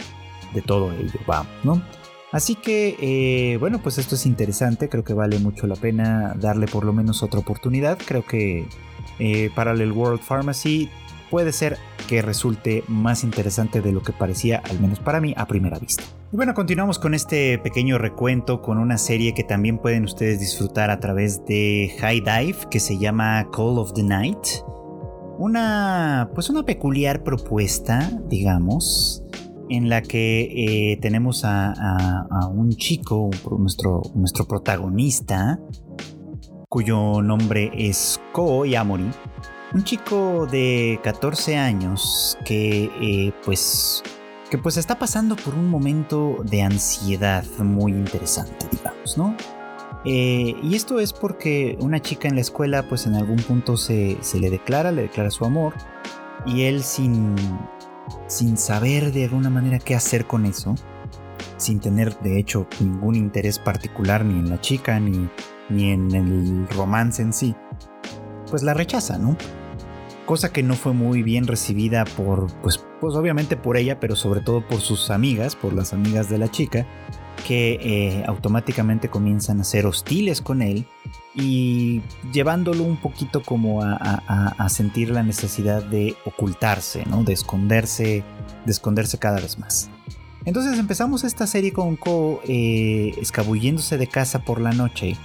[0.52, 1.82] de todo ello, vamos, ¿no?
[2.32, 6.66] Así que, eh, bueno, pues esto es interesante, creo que vale mucho la pena darle
[6.66, 7.98] por lo menos otra oportunidad.
[8.04, 8.66] Creo que
[9.18, 10.88] eh, Parallel World Pharmacy
[11.28, 15.46] puede ser que resulte más interesante de lo que parecía, al menos para mí, a
[15.46, 16.04] primera vista.
[16.32, 20.90] Y bueno, continuamos con este pequeño recuento con una serie que también pueden ustedes disfrutar
[20.90, 24.38] a través de High Dive, que se llama Call of the Night.
[25.40, 29.22] Una, pues una peculiar propuesta, digamos,
[29.70, 30.42] en la que
[30.92, 35.58] eh, tenemos a, un chico, nuestro, nuestro protagonista,
[36.68, 39.10] cuyo nombre es Ko Yamori,
[39.72, 44.02] un chico de 14 años que eh, pues
[44.50, 49.34] que pues está pasando por un momento de ansiedad muy interesante, digamos, ¿no?
[50.04, 54.16] Eh, y esto es porque una chica en la escuela pues en algún punto se,
[54.22, 55.74] se le declara, le declara su amor
[56.46, 57.36] y él sin,
[58.26, 60.74] sin saber de alguna manera qué hacer con eso,
[61.58, 65.28] sin tener de hecho ningún interés particular ni en la chica ni,
[65.68, 67.54] ni en el romance en sí,
[68.50, 69.36] pues la rechaza, ¿no?
[70.30, 74.40] Cosa que no fue muy bien recibida por, pues, pues obviamente por ella, pero sobre
[74.40, 76.86] todo por sus amigas, por las amigas de la chica,
[77.48, 80.86] que eh, automáticamente comienzan a ser hostiles con él
[81.34, 82.00] y
[82.32, 87.24] llevándolo un poquito como a, sentir la necesidad de ocultarse, ¿no?
[87.24, 88.22] de, esconderse,
[88.64, 89.90] de esconderse cada vez más.
[90.44, 95.16] Entonces empezamos esta serie con Ko eh, escabulléndose de casa por la noche,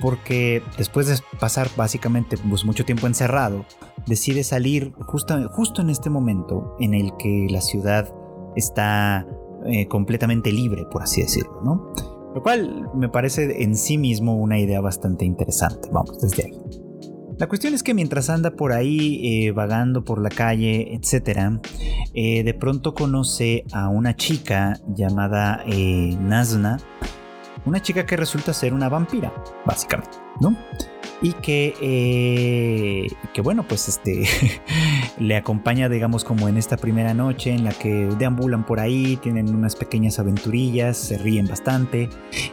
[0.00, 3.64] porque después de pasar básicamente pues, mucho tiempo encerrado,
[4.06, 8.12] decide salir justo, justo en este momento en el que la ciudad
[8.56, 9.26] está
[9.66, 11.92] eh, completamente libre, por así decirlo.
[12.34, 16.60] Lo cual me parece en sí mismo una idea bastante interesante, vamos, desde ahí.
[17.38, 21.60] La cuestión es que mientras anda por ahí eh, vagando por la calle, etc.,
[22.14, 25.64] eh, de pronto conoce a una chica llamada
[26.18, 26.78] Nazna,
[27.66, 29.32] una chica que resulta ser una vampira,
[29.64, 30.56] básicamente, ¿no?
[31.22, 34.24] y que, eh, que bueno, pues este
[35.18, 39.54] le acompaña, digamos, como en esta primera noche en la que deambulan por ahí, tienen
[39.54, 42.10] unas pequeñas aventurillas, se ríen bastante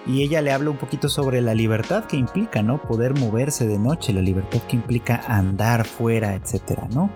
[0.08, 2.82] y ella le habla un poquito sobre la libertad que implica, ¿no?
[2.82, 7.12] Poder moverse de noche, la libertad que implica andar fuera, etcétera, ¿no?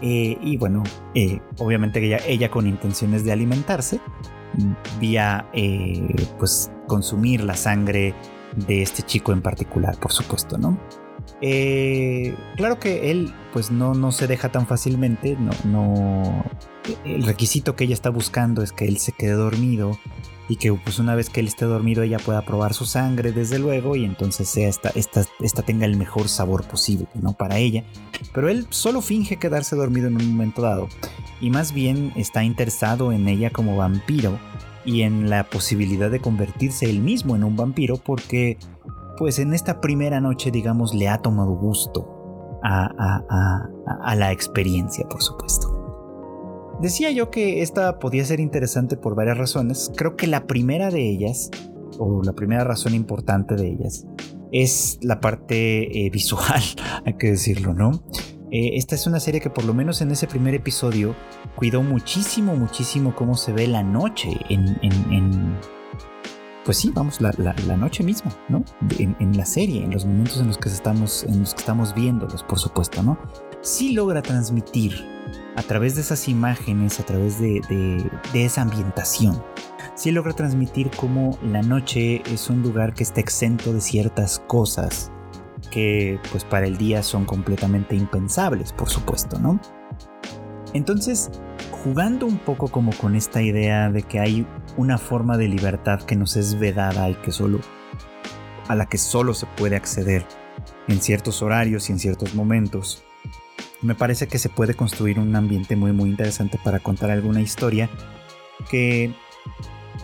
[0.00, 0.82] Eh, y bueno,
[1.14, 4.00] eh, obviamente ella, ella con intenciones de alimentarse,
[4.98, 5.46] vía
[6.38, 8.14] pues consumir la sangre
[8.56, 10.76] de este chico en particular, por supuesto, ¿no?
[11.40, 16.44] Eh, claro que él pues no, no se deja tan fácilmente, no, no,
[17.04, 19.96] el requisito que ella está buscando es que él se quede dormido
[20.48, 23.58] y que pues una vez que él esté dormido ella pueda probar su sangre desde
[23.58, 27.34] luego y entonces sea esta, esta, esta tenga el mejor sabor posible ¿no?
[27.34, 27.84] para ella
[28.32, 30.88] pero él solo finge quedarse dormido en un momento dado
[31.40, 34.38] y más bien está interesado en ella como vampiro
[34.88, 38.56] y en la posibilidad de convertirse él mismo en un vampiro porque
[39.18, 43.68] pues en esta primera noche digamos le ha tomado gusto a,
[44.16, 46.78] la experiencia por supuesto.
[46.80, 49.92] Decía yo que esta podía ser interesante por varias razones.
[49.94, 51.50] Creo que la primera de ellas,
[51.98, 54.06] o la primera razón importante de ellas,
[54.52, 56.62] es la parte eh, visual,
[57.04, 58.02] hay que decirlo, ¿no?
[58.50, 61.14] Eh, esta es una serie que por lo menos en ese primer episodio
[61.54, 65.56] cuidó muchísimo, muchísimo cómo se ve la noche en...
[66.64, 67.32] pues sí, vamos, la,
[67.76, 68.64] noche misma, ¿no?
[68.98, 72.42] En, la serie, en los momentos en los que estamos, en los que estamos viéndolos,
[72.42, 73.18] por supuesto, ¿no?
[73.60, 74.94] Sí logra transmitir
[75.56, 77.60] a través de esas imágenes, a través de,
[78.32, 79.42] de esa ambientación,
[79.94, 85.10] sí logra transmitir cómo la noche es un lugar que está exento de ciertas cosas
[85.70, 89.60] que pues para el día son completamente impensables, por supuesto, ¿no?
[90.74, 91.30] Entonces,
[91.70, 96.16] jugando un poco como con esta idea de que hay una forma de libertad que
[96.16, 97.60] nos es vedada y que solo
[98.68, 100.26] a la que solo se puede acceder
[100.88, 103.02] en ciertos horarios y en ciertos momentos,
[103.80, 107.88] me parece que se puede construir un ambiente muy muy interesante para contar alguna historia
[108.70, 109.14] que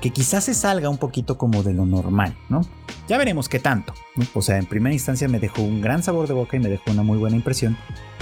[0.00, 2.61] que quizás se salga un poquito como de lo normal, ¿no?
[3.09, 3.92] Ya veremos qué tanto.
[4.35, 6.90] O sea, en primera instancia me dejó un gran sabor de boca y me dejó
[6.90, 7.76] una muy buena impresión.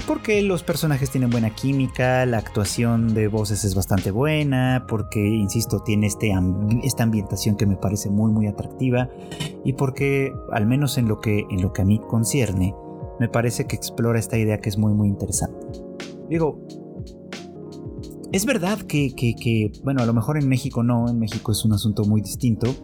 [0.07, 5.81] Porque los personajes tienen buena química, la actuación de voces es bastante buena, porque, insisto,
[5.81, 6.33] tiene este
[6.83, 9.09] esta ambientación que me parece muy muy atractiva
[9.65, 12.75] y porque, al menos en lo, que, en lo que a mí concierne,
[13.21, 15.67] me parece que explora esta idea que es muy muy interesante.
[16.29, 16.59] Digo,
[18.33, 22.05] es verdad que, bueno, a lo mejor en México no, en México es un asunto
[22.05, 22.75] muy distinto,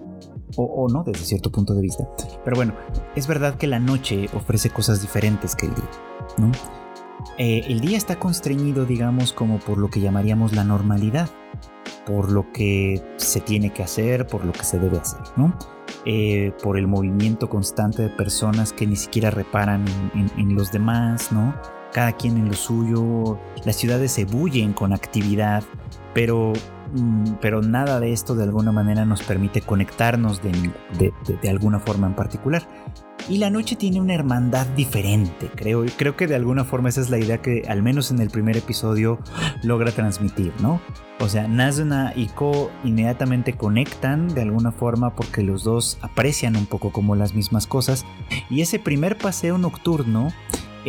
[0.56, 2.08] o, no, desde cierto punto de vista.
[2.44, 2.74] Pero bueno,
[3.16, 5.90] es verdad que la noche ofrece cosas diferentes que el día,
[6.38, 6.52] ¿no?
[7.36, 11.28] Eh, el día está constreñido, digamos, como por lo que llamaríamos la normalidad.
[12.06, 15.54] por lo que se tiene que hacer, por lo que se debe hacer, ¿no?
[16.06, 19.84] Eh, por el movimiento constante de personas que ni siquiera reparan
[20.14, 21.54] en, los demás, ¿no?
[21.92, 25.64] Cada quien en lo suyo, las ciudades se bullen con actividad,
[26.14, 26.52] pero,
[26.94, 30.72] mm, pero nada de esto de alguna manera nos permite conectarnos de,
[31.42, 32.66] de alguna forma en particular.
[33.28, 35.84] Y la noche tiene una hermandad diferente, creo.
[35.98, 38.56] Creo que de alguna forma esa es la idea que al menos en el primer
[38.56, 39.18] episodio
[39.62, 40.80] logra transmitir, ¿no?
[41.20, 46.64] O sea, Nazuna y Ko inmediatamente conectan de alguna forma porque los dos aprecian un
[46.64, 48.06] poco como las mismas cosas.
[48.48, 50.32] Y ese primer paseo nocturno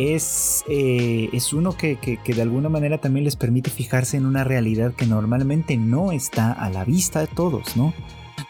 [0.00, 4.44] es, eh, es uno que, que, de alguna manera también les permite fijarse en una
[4.44, 7.92] realidad que normalmente no está a la vista de todos, ¿no?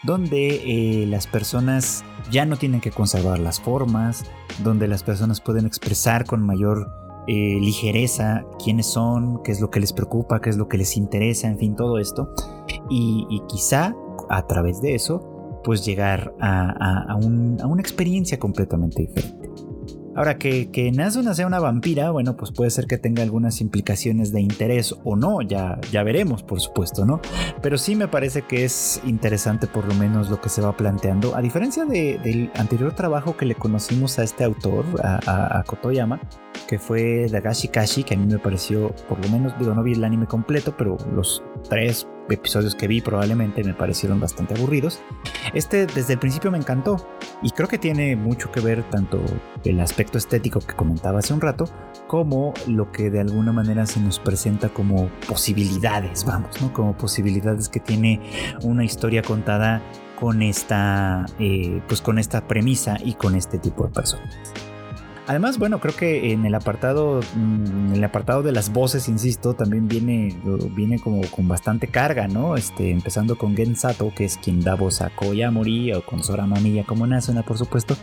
[0.03, 4.25] Donde eh, las personas ya no tienen que conservar las formas,
[4.63, 6.89] donde las personas pueden expresar con mayor
[7.27, 10.97] eh, ligereza quiénes son, qué es lo que les preocupa, qué es lo que les
[10.97, 12.33] interesa, en fin, todo esto.
[12.89, 13.95] Y, quizá
[14.29, 19.40] a través de eso, pues llegar a una experiencia completamente diferente.
[20.15, 24.33] Ahora, que, que Nazuna sea una vampira, bueno, pues puede ser que tenga algunas implicaciones
[24.33, 27.21] de interés o no, ya, ya veremos, por supuesto, ¿no?
[27.61, 31.35] Pero sí me parece que es interesante por lo menos lo que se va planteando.
[31.35, 36.19] A diferencia del anterior trabajo que le conocimos a este autor, a, a Kotoyama,
[36.67, 39.93] que fue Dagashi Kashi, que a mí me pareció, por lo menos, digo, no vi
[39.93, 45.01] el anime completo, pero los tres episodios que vi probablemente me parecieron bastante aburridos.
[45.53, 47.05] Este desde el principio me encantó
[47.41, 49.21] y creo que tiene mucho que ver tanto
[49.65, 51.65] el aspecto estético que comentaba hace un rato
[52.07, 56.73] como lo que de alguna manera se nos presenta como posibilidades, vamos, ¿no?
[56.73, 58.21] Como posibilidades que tiene
[58.63, 59.81] una historia contada
[60.19, 64.37] con esta, eh, pues con esta premisa y con este tipo de personas.
[65.27, 69.53] Además, bueno, creo que en el apartado, mm, en el apartado de las voces, insisto,
[69.53, 70.35] también viene,
[70.75, 72.55] viene como con bastante carga, ¿no?
[72.55, 76.47] Este, empezando con Gen Sato, que es quien da voz a Koyamori, o con Sora
[76.47, 77.95] Mamiya como Nasuna, por supuesto.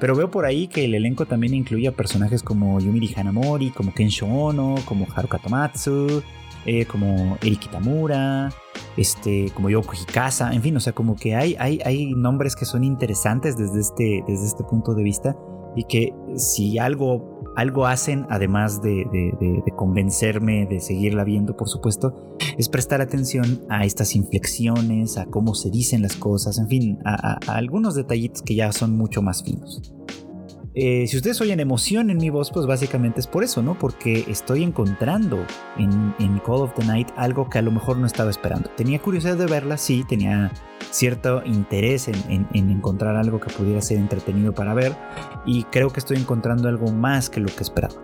[0.00, 3.94] Pero veo por ahí que el elenco también incluye a personajes como Yumiri Hanamori, como
[3.94, 6.22] Kensho Ono, como Haruka Tomatsu,
[6.66, 8.50] eh, como Eri Kitamura,
[8.96, 12.64] este, como Yoko Hikasa, en fin, o sea, como que hay, hay, hay nombres que
[12.64, 15.36] son interesantes desde este, desde este punto de vista
[15.76, 19.04] y que si algo, algo hacen, además de,
[19.76, 25.70] convencerme de seguirla viendo, por supuesto, es prestar atención a estas inflexiones, a cómo se
[25.70, 29.94] dicen las cosas, en fin, a algunos detallitos que ya son mucho más finos.
[30.76, 33.78] Eh, si ustedes oyen emoción en mi voz, pues básicamente es por eso, ¿no?
[33.78, 35.46] Porque estoy encontrando
[35.78, 38.70] en, Call of the Night algo que a lo mejor no estaba esperando.
[38.76, 40.52] Tenía curiosidad de verla, sí, tenía
[40.90, 44.94] cierto interés en, encontrar algo que pudiera ser entretenido para ver
[45.46, 47.94] y creo que estoy encontrando algo más que lo que esperaba.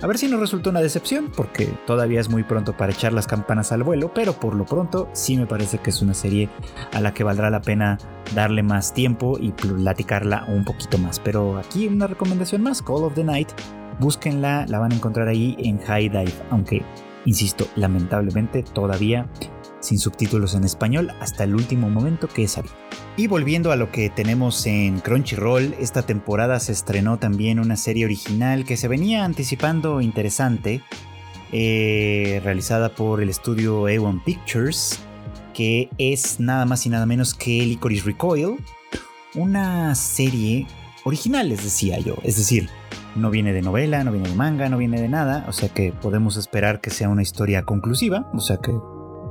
[0.00, 3.26] A ver si no resulta una decepción, porque todavía es muy pronto para echar las
[3.26, 6.48] campanas al vuelo, pero por lo pronto sí me parece que es una serie
[6.92, 7.98] a la que valdrá la pena
[8.32, 11.18] darle más tiempo y platicarla un poquito más.
[11.18, 13.48] Pero aquí una recomendación más, Call of the Night,
[13.98, 16.84] búsquenla, la van a encontrar ahí en High Dive, aunque,
[17.24, 19.28] insisto, lamentablemente todavía
[19.88, 22.74] sin subtítulos en español hasta el último momento que he sabido.
[23.16, 28.04] Y volviendo a lo que tenemos en Crunchyroll, esta temporada se estrenó también una serie
[28.04, 30.82] original que se venía anticipando interesante,
[31.52, 35.00] eh, realizada por el estudio A1 Pictures,
[35.54, 38.56] que es nada más y nada menos que Licorice Recoil,
[39.34, 40.66] una serie
[41.04, 42.68] original, les decía yo, es decir,
[43.16, 45.92] no viene de novela, no viene de manga, no viene de nada, o sea que
[45.92, 48.72] podemos esperar que sea una historia conclusiva, o sea que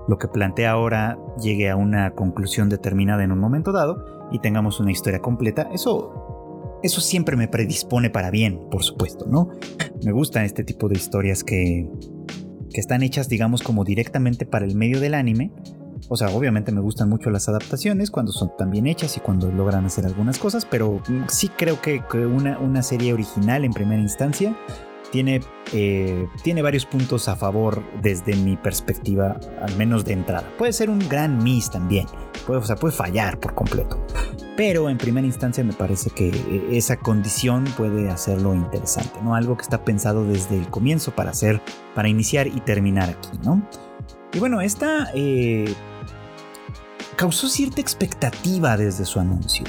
[0.08, 4.80] lo que plantea ahora llegue a una conclusión determinada en un momento dado y tengamos
[4.80, 9.50] una historia completa, eso, eso siempre me predispone para bien, por supuesto, ¿no?
[10.04, 11.90] Me gustan este tipo de historias que,
[12.74, 15.52] que están hechas, digamos, como directamente para el medio del anime.
[16.10, 19.52] O sea, obviamente me gustan mucho las adaptaciones cuando son tan bien hechas y cuando
[19.52, 24.56] logran hacer algunas cosas, pero sí creo que, una, una serie original en primera instancia
[25.12, 25.42] tiene,
[25.74, 30.50] eh, tiene varios puntos a favor desde mi perspectiva, al menos de entrada.
[30.58, 32.08] Puede ser un gran miss también,
[32.46, 32.62] puede,
[32.92, 34.00] fallar por completo.
[34.56, 39.36] Pero en primera instancia me parece que eh, esa condición puede hacerlo interesante, ¿no?
[39.36, 41.62] Algo que está pensado desde el comienzo para hacer,
[41.94, 43.62] para iniciar y terminar aquí, ¿no?
[44.34, 45.74] Y bueno, esta eh,
[47.16, 49.66] causó cierta expectativa desde su anuncio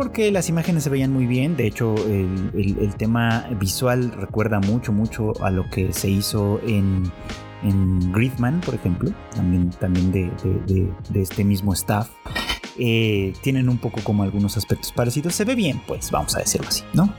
[0.00, 1.58] porque las imágenes se veían muy bien.
[1.58, 7.12] De hecho, el, tema visual recuerda mucho, mucho a lo que se hizo en,
[7.62, 12.08] en Griezmann, por ejemplo, también, también de, este mismo staff.
[12.78, 15.34] Eh, tienen un poco como algunos aspectos parecidos.
[15.34, 17.12] Se ve bien, pues, vamos a decirlo así, ¿no?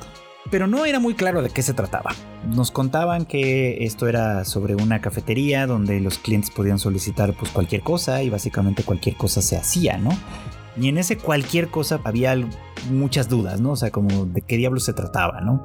[0.50, 2.16] pero no era muy claro de qué se trataba.
[2.48, 7.84] Nos contaban que esto era sobre una cafetería donde los clientes podían solicitar pues cualquier
[7.84, 10.10] cosa y básicamente cualquier cosa se hacía, ¿no?
[10.78, 12.36] Y en ese cualquier cosa había
[12.90, 13.72] muchas dudas, ¿no?
[13.72, 15.64] O sea, como de qué diablos se trataba, ¿no?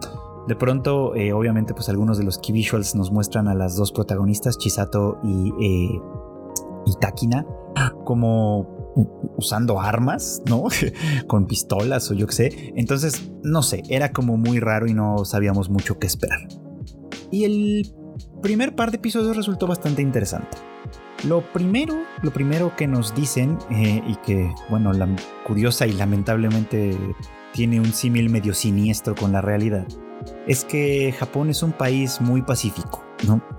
[0.49, 3.93] De pronto, eh, obviamente, pues algunos de los key visuals nos muestran a las dos
[3.93, 6.01] protagonistas, Chisato y, eh,
[6.87, 7.45] y Takina,
[8.05, 8.95] como
[9.37, 10.65] usando armas, ¿no?
[11.27, 12.73] Con pistolas o yo qué sé.
[12.77, 16.49] Entonces, no sé, era como muy raro y no sabíamos mucho qué esperar.
[17.31, 17.93] Y el
[18.41, 20.57] primer par de episodios resultó bastante interesante.
[21.25, 25.09] Lo primero, lo primero que nos dicen, eh, y que, bueno, la
[25.45, 26.97] curiosa y lamentablemente
[27.53, 29.87] tiene un símil medio siniestro con la realidad,
[30.47, 33.43] es que Japón es un país muy pacífico, ¿no?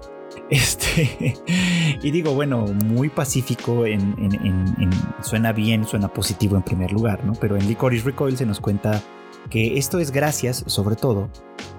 [0.49, 1.35] Este,
[2.03, 4.15] y digo, bueno, muy pacífico en,
[5.21, 7.33] suena bien, suena positivo en primer lugar, ¿no?
[7.33, 9.01] Pero en Licorice Recoil se nos cuenta
[9.49, 11.29] que esto es gracias, sobre todo,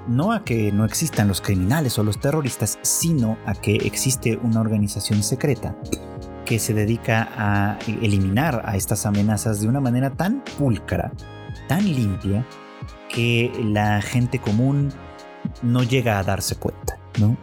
[0.07, 4.61] no a que no existan los criminales o los terroristas, sino a que existe una
[4.61, 5.77] organización secreta
[6.45, 11.13] que se dedica a eliminar a estas amenazas de una manera tan pulcra,
[11.69, 12.47] tan limpia,
[13.09, 14.91] que la gente común
[15.63, 17.37] no llega a darse cuenta, ¿no?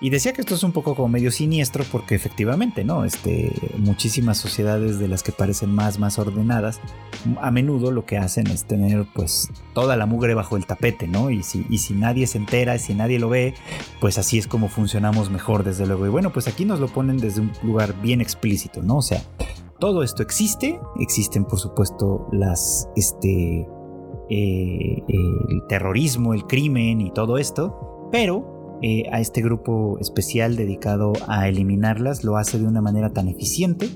[0.00, 3.04] Y decía que esto es un poco como medio siniestro porque efectivamente, ¿no?
[3.04, 6.80] Este, muchísimas sociedades de las que parecen más, más ordenadas,
[7.40, 11.30] a menudo lo que hacen es tener pues toda la mugre bajo el tapete, ¿no?
[11.30, 13.54] Y si, y si nadie se entera, si nadie lo ve,
[14.00, 16.06] pues así es como funcionamos mejor, desde luego.
[16.06, 18.98] Y bueno, pues aquí nos lo ponen desde un lugar bien explícito, ¿no?
[18.98, 19.20] O sea,
[19.80, 23.66] todo esto existe, existen por supuesto las, este,
[24.30, 31.12] eh, el terrorismo, el crimen y todo esto, pero eh, a este grupo especial dedicado
[31.26, 33.88] a eliminarlas lo hace de una manera tan eficiente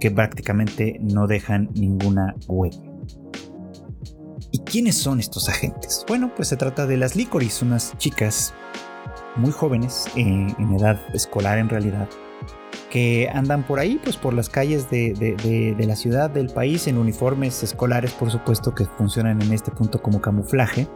[0.00, 2.82] que prácticamente no dejan ninguna huella.
[4.50, 6.04] ¿Y quiénes son estos agentes?
[6.08, 8.52] Bueno, pues se trata de las Licoris, unas chicas
[9.36, 10.22] muy jóvenes, eh,
[10.58, 12.08] en edad escolar en realidad,
[12.90, 16.98] que andan por ahí, pues por las calles de, de, la ciudad, del país, en
[16.98, 20.86] uniformes escolares, por supuesto, que funcionan en este punto como camuflaje,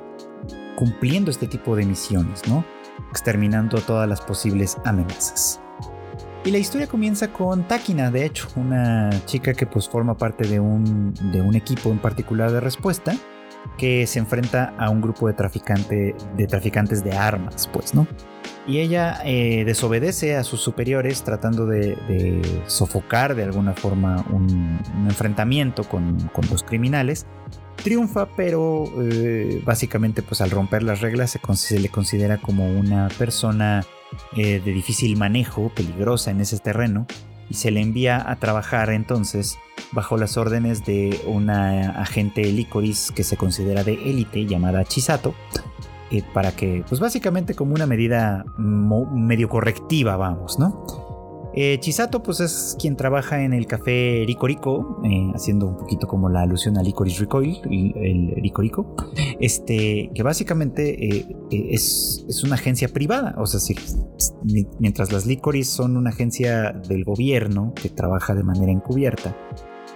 [0.76, 2.64] cumpliendo este tipo de misiones, ¿no?
[3.11, 5.61] Exterminando todas las posibles amenazas.
[6.44, 10.61] Y la historia comienza con Takina, de hecho, una chica que pues forma parte de
[10.61, 13.16] un, de un equipo en particular de respuesta
[13.76, 18.07] que se enfrenta a un grupo de, traficante, de traficantes de armas, pues, ¿no?
[18.66, 25.84] Y ella eh, desobedece a sus superiores tratando de, sofocar de alguna forma un, enfrentamiento
[25.84, 27.26] con, con, los criminales
[27.77, 33.85] triunfa, pero eh, básicamente pues al romper las reglas se, le considera como una persona
[34.37, 37.07] eh, de difícil manejo, peligrosa en ese terreno,
[37.49, 39.59] y se le envía a trabajar entonces
[39.93, 45.35] bajo las órdenes de una agente licoris que se considera de élite llamada Chisato,
[46.11, 51.05] eh, para que pues básicamente como una medida medio correctiva, vamos, ¿no?
[51.59, 56.07] Eh, Chisato pues es quien trabaja en el café Rico Rico, eh, haciendo un poquito
[56.07, 58.94] como la alusión a Licorice Recoil, el, Rico Rico,
[59.40, 63.74] este, que básicamente eh, es, es, una agencia privada, o sea, si,
[64.78, 69.34] mientras las Licorice son una agencia del gobierno que trabaja de manera encubierta,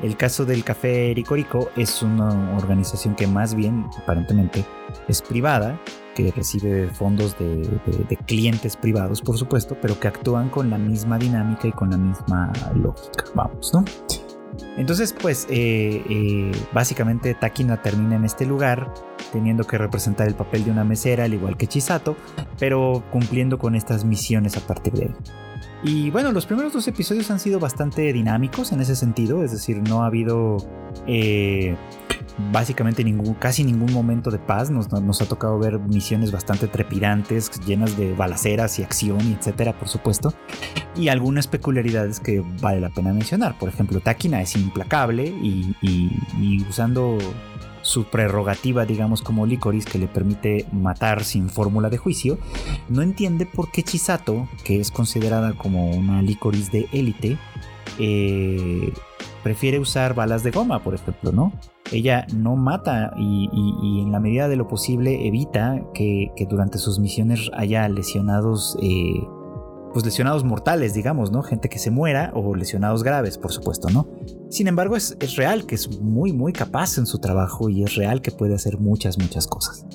[0.02, 4.64] el caso del Café Rico Rico es una organización que más bien, aparentemente,
[5.08, 5.78] es privada
[6.14, 11.68] que recibe fondos de, clientes privados, por supuesto, pero que actúan con la misma dinámica
[11.68, 13.84] y con la misma lógica, vamos, ¿no?
[14.76, 18.92] Entonces, pues, eh, eh, básicamente Takina termina en este lugar,
[19.32, 22.16] teniendo que representar el papel de una mesera, al igual que Chisato,
[22.58, 25.14] pero cumpliendo con estas misiones a partir de él.
[25.82, 29.78] Y bueno, los primeros dos episodios han sido bastante dinámicos en ese sentido, es decir,
[29.78, 30.58] no ha habido
[31.06, 31.74] eh,
[32.52, 34.70] básicamente ningún, casi ningún momento de paz.
[34.70, 40.34] Nos, ha tocado ver misiones bastante trepidantes, llenas de balaceras y acción, etcétera, por supuesto.
[40.96, 43.58] Y algunas peculiaridades que vale la pena mencionar.
[43.58, 47.16] Por ejemplo, Takina es implacable y, y usando
[47.90, 52.38] su prerrogativa, digamos, como Licoris, que le permite matar sin fórmula de juicio,
[52.88, 57.36] no entiende por qué Chisato, que es considerada como una Licoris de élite,
[57.98, 58.92] eh,
[59.42, 61.52] prefiere usar balas de goma, por ejemplo, ¿no?
[61.90, 63.48] Ella no mata y,
[64.00, 69.20] en la medida de lo posible evita que, durante sus misiones haya lesionados eh,
[69.92, 71.42] pues lesionados mortales, digamos, ¿no?
[71.42, 74.06] Gente que se muera o lesionados graves, por supuesto, ¿no?
[74.48, 78.20] Sin embargo, es, real que es muy, muy capaz en su trabajo y es real
[78.20, 79.86] que puede hacer muchas, muchas cosas.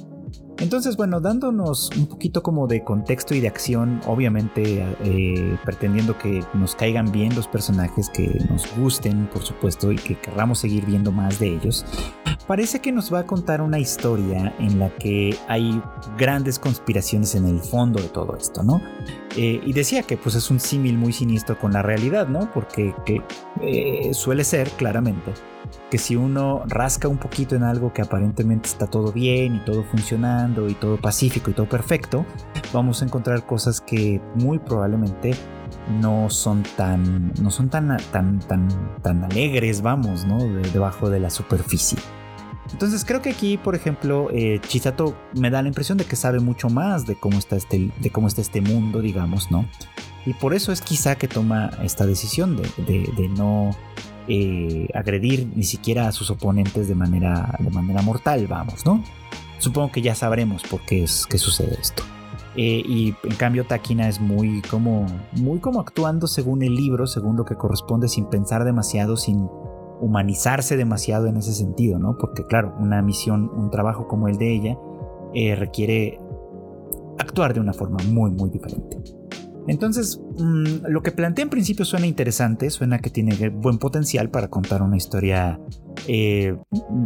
[0.58, 6.44] Entonces, bueno, dándonos un poquito como de contexto y de acción, obviamente eh, pretendiendo que
[6.54, 11.12] nos caigan bien los personajes, que nos gusten, por supuesto, y que querramos seguir viendo
[11.12, 11.86] más de ellos,
[12.48, 15.82] parece que nos va a contar una historia en la que hay
[16.18, 18.82] grandes conspiraciones en el fondo de todo esto, ¿no?
[19.38, 22.52] Eh, y decía que pues es un símil muy siniestro con la realidad, ¿no?
[22.54, 22.94] Porque
[23.62, 25.34] eh, suele ser, claramente,
[25.92, 29.84] que si uno rasca un poquito en algo que aparentemente está todo bien y todo
[29.84, 32.26] funcionando y todo pacífico y todo perfecto,
[32.72, 35.34] vamos a encontrar cosas que muy probablemente
[36.00, 38.70] no son tan no son tan tan tan
[39.02, 40.38] tan alegres, vamos, ¿no?
[40.38, 42.00] debajo de la superficie.
[42.72, 46.40] Entonces creo que aquí, por ejemplo, eh, Chisato me da la impresión de que sabe
[46.40, 49.68] mucho más de cómo está este, de cómo está este mundo, digamos, ¿no?
[50.26, 53.72] Y por eso es quizá que toma esta decisión de no
[54.28, 59.04] eh, agredir ni siquiera a sus oponentes de manera, de manera mortal, vamos, ¿no?
[59.60, 62.02] Supongo que ya sabremos por qué es que sucede esto.
[62.56, 67.36] Eh, y en cambio Takina es muy como, muy como actuando según el libro, según
[67.36, 69.48] lo que corresponde, sin pensar demasiado, sin
[70.00, 72.18] humanizarse demasiado en ese sentido, ¿no?
[72.18, 74.78] Porque claro, una misión, un trabajo como el de ella,
[75.34, 76.20] eh, requiere
[77.18, 78.98] actuar de una forma muy, muy diferente.
[79.68, 84.48] Entonces, mm, lo que plantea en principio suena interesante, suena que tiene buen potencial para
[84.50, 85.60] contar una historia
[86.08, 86.56] eh,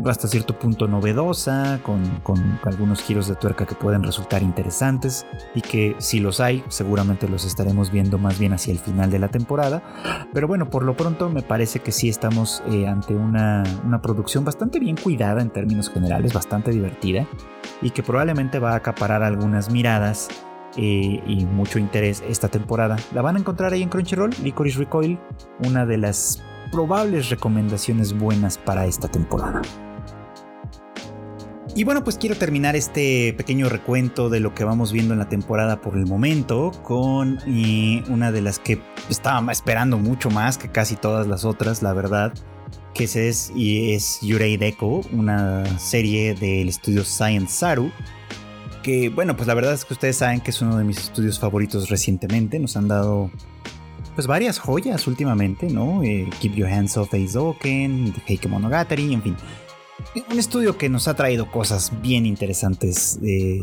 [0.05, 1.99] hasta cierto punto novedosa, con,
[2.63, 7.45] algunos giros de tuerca que pueden resultar interesantes y que si los hay, seguramente los
[7.45, 10.27] estaremos viendo más bien hacia el final de la temporada.
[10.33, 14.43] Pero bueno, por lo pronto me parece que sí estamos eh, ante una, una producción
[14.43, 17.27] bastante bien cuidada en términos generales, bastante divertida
[17.81, 20.27] y que probablemente va a acaparar algunas miradas
[20.77, 22.97] eh, y mucho interés esta temporada.
[23.13, 25.19] La van a encontrar ahí en Crunchyroll, Licorice Recoil,
[25.65, 26.41] una de las
[26.71, 29.61] probables recomendaciones buenas para esta temporada.
[31.75, 35.29] Y bueno, pues quiero terminar este pequeño recuento de lo que vamos viendo en la
[35.29, 40.69] temporada por el momento con eh, una de las que estaba esperando mucho más que
[40.69, 42.33] casi todas las otras, la verdad,
[42.93, 47.91] que es, y es Yurei Deko, una serie del estudio Science Saru,
[49.13, 51.89] bueno, pues la verdad es que ustedes saben que es uno de mis estudios favoritos
[51.89, 53.29] recientemente, nos han dado
[54.15, 56.03] pues varias joyas últimamente, ¿no?
[56.03, 59.35] Eh, Keep Your Hands Off Aizoken, Heike Monogatari, en fin.
[60.29, 63.61] Un estudio que nos ha traído cosas bien interesantes eh,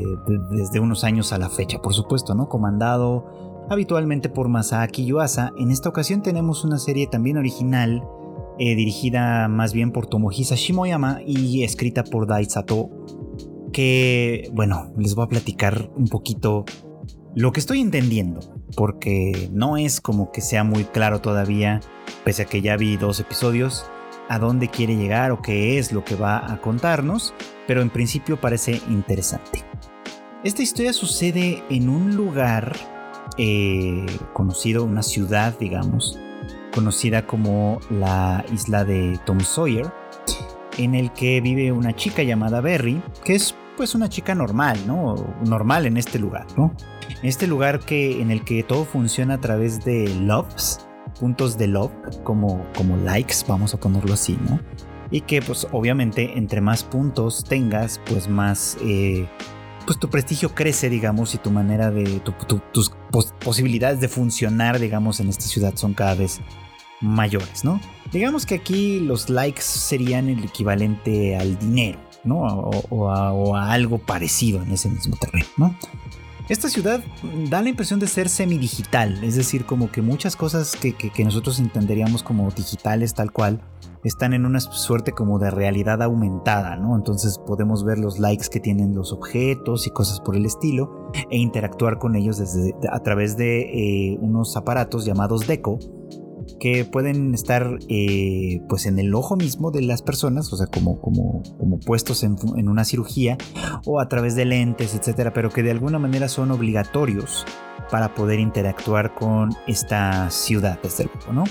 [0.51, 2.49] desde unos años a la fecha, por supuesto, ¿no?
[2.49, 5.53] Comandado habitualmente por Masaaki Yuasa.
[5.59, 8.03] En esta ocasión tenemos una serie también original,
[8.59, 12.89] eh, dirigida más bien por Tomohisa Shimoyama y escrita por Dai Sato
[13.73, 16.64] que, bueno, les voy a platicar un poquito
[17.35, 18.41] lo que estoy entendiendo,
[18.77, 21.81] porque no es como que sea muy claro todavía,
[22.25, 23.85] pese a que ya vi dos episodios,
[24.29, 27.35] a dónde quiere llegar o qué es lo que va a contarnos,
[27.67, 29.64] pero en principio parece interesante.
[30.45, 32.77] Esta historia sucede en un lugar
[33.37, 36.19] eh, conocido, una ciudad, digamos,
[36.73, 39.93] conocida como la isla de Tom Sawyer,
[40.79, 45.14] en el que vive una chica llamada Berry, que es pues una chica normal, ¿no?
[45.45, 46.74] Normal en este lugar, ¿no?
[47.22, 50.87] Este lugar que, en el que todo funciona a través de loves,
[51.20, 51.93] puntos de love,
[52.24, 54.61] como, como likes, vamos a ponerlo así, ¿no?
[55.11, 58.77] Y que pues obviamente entre más puntos tengas, pues más...
[58.83, 59.29] Eh,
[59.85, 62.20] pues tu prestigio crece, digamos, y tu manera de...
[62.72, 62.91] tus
[63.39, 66.41] posibilidades de funcionar, digamos, en esta ciudad son cada vez
[67.01, 67.80] mayores, ¿no?
[68.12, 72.42] Digamos que aquí los likes serían el equivalente al dinero, ¿no?
[72.90, 75.76] O, a, algo parecido en ese mismo terreno, ¿no?
[76.49, 77.03] Esta ciudad
[77.51, 80.94] da la impresión de ser semidigital, es decir, como que muchas cosas que,
[81.24, 83.61] nosotros entenderíamos como digitales tal cual,
[84.05, 86.94] están en una suerte como de realidad aumentada, ¿no?
[86.94, 91.38] Entonces podemos ver los likes que tienen los objetos y cosas por el estilo e
[91.38, 95.80] interactuar con ellos desde, a través de eh, unos aparatos llamados Deco,
[96.59, 101.01] que pueden estar eh, pues en el ojo mismo de las personas, o sea, como,
[101.01, 102.37] como, como puestos en,
[102.69, 103.37] una cirugía
[103.85, 107.45] o a través de lentes, etcétera, pero que de alguna manera son obligatorios
[107.91, 111.45] para poder interactuar con esta ciudad, desde luego, ¿no?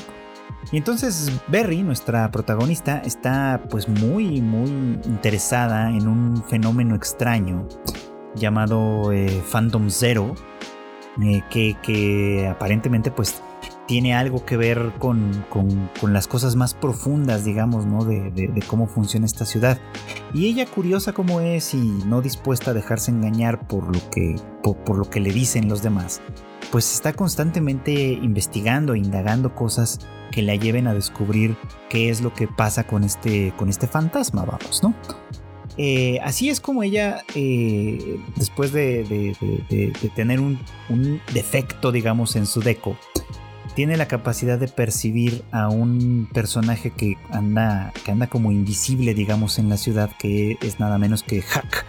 [0.72, 4.70] Y entonces Berry, nuestra protagonista, está pues muy, muy
[5.06, 7.68] interesada en un fenómeno extraño
[8.36, 10.34] llamado eh, Phantom Zero,
[11.24, 13.42] eh, que, que aparentemente pues
[13.88, 15.46] tiene algo que ver con,
[16.04, 18.04] las cosas más profundas, digamos, ¿no?
[18.04, 19.80] De, cómo funciona esta ciudad.
[20.34, 24.98] Y ella, curiosa como es y no dispuesta a dejarse engañar por lo que, por,
[24.98, 26.22] lo que le dicen los demás,
[26.72, 30.00] pues está constantemente investigando, indagando cosas
[30.32, 31.56] que la lleven a descubrir
[31.90, 34.94] qué es lo que pasa con este, con este fantasma, vamos, ¿no?
[35.78, 39.36] Eh, así es como ella, eh, después de,
[40.16, 40.60] tener un,
[41.34, 42.98] defecto, digamos, en su deco,
[43.76, 49.60] tiene la capacidad de percibir a un personaje que anda, que anda como invisible, digamos,
[49.60, 51.86] en la ciudad, que es nada menos que Hack.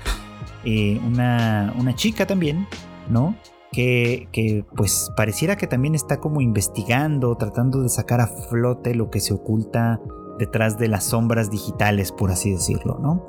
[0.65, 2.67] Eh, una, una chica también,
[3.09, 3.37] ¿no?
[3.73, 9.09] Que, que, pues pareciera que también está como investigando, tratando de sacar a flote lo
[9.09, 10.01] que se oculta
[10.41, 13.25] detrás de las sombras digitales, por así decirlo, ¿no?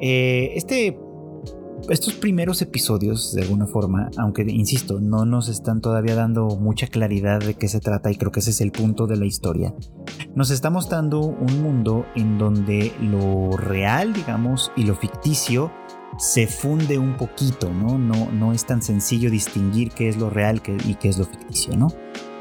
[0.00, 0.98] Eh, este,
[1.88, 7.40] estos primeros episodios, de alguna forma, aunque insisto, no nos están todavía dando mucha claridad
[7.40, 9.74] de qué se trata y creo que ese es el punto de la historia,
[10.34, 15.72] nos está mostrando un mundo en donde lo real, digamos, y lo ficticio
[16.18, 17.98] se funde un poquito, ¿no?
[17.98, 21.76] No, no es tan sencillo distinguir qué es lo real y qué es lo ficticio,
[21.76, 21.88] ¿no?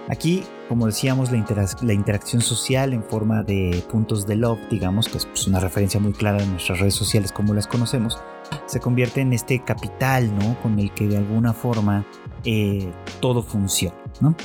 [0.10, 5.26] Aquí, como decíamos, la, interacción social en forma de puntos de love, digamos, que es
[5.26, 8.18] pues, una referencia muy clara de nuestras redes sociales como las conocemos,
[8.66, 10.60] se convierte en este capital, ¿no?
[10.62, 12.06] Con el que de alguna forma
[12.44, 14.36] eh, todo funciona, ¿no?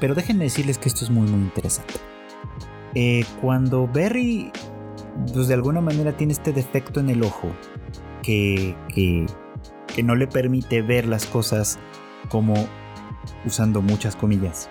[0.00, 1.94] Pero déjenme decirles que esto es muy, muy interesante.
[2.94, 4.50] Eh, cuando Berry,
[5.32, 7.48] pues de alguna manera tiene este defecto en el ojo
[8.22, 9.26] que, que,
[9.94, 11.78] que no le permite ver las cosas
[12.28, 12.54] como
[13.44, 14.68] usando muchas comillas,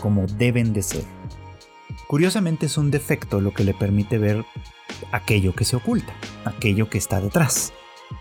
[0.00, 1.04] como deben de ser.
[2.08, 4.44] Curiosamente es un defecto lo que le permite ver
[5.12, 7.72] aquello que se oculta, aquello que está detrás.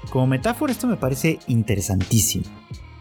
[0.10, 2.46] Como metáfora esto me parece interesantísimo,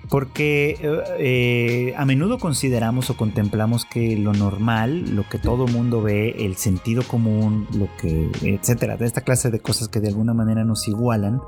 [0.09, 6.03] porque eh, eh, a menudo consideramos o contemplamos que lo normal, lo que todo mundo
[6.03, 10.35] ve, el sentido común, lo que, etcétera, de esta clase de cosas que de alguna
[10.35, 11.41] manera nos igualan,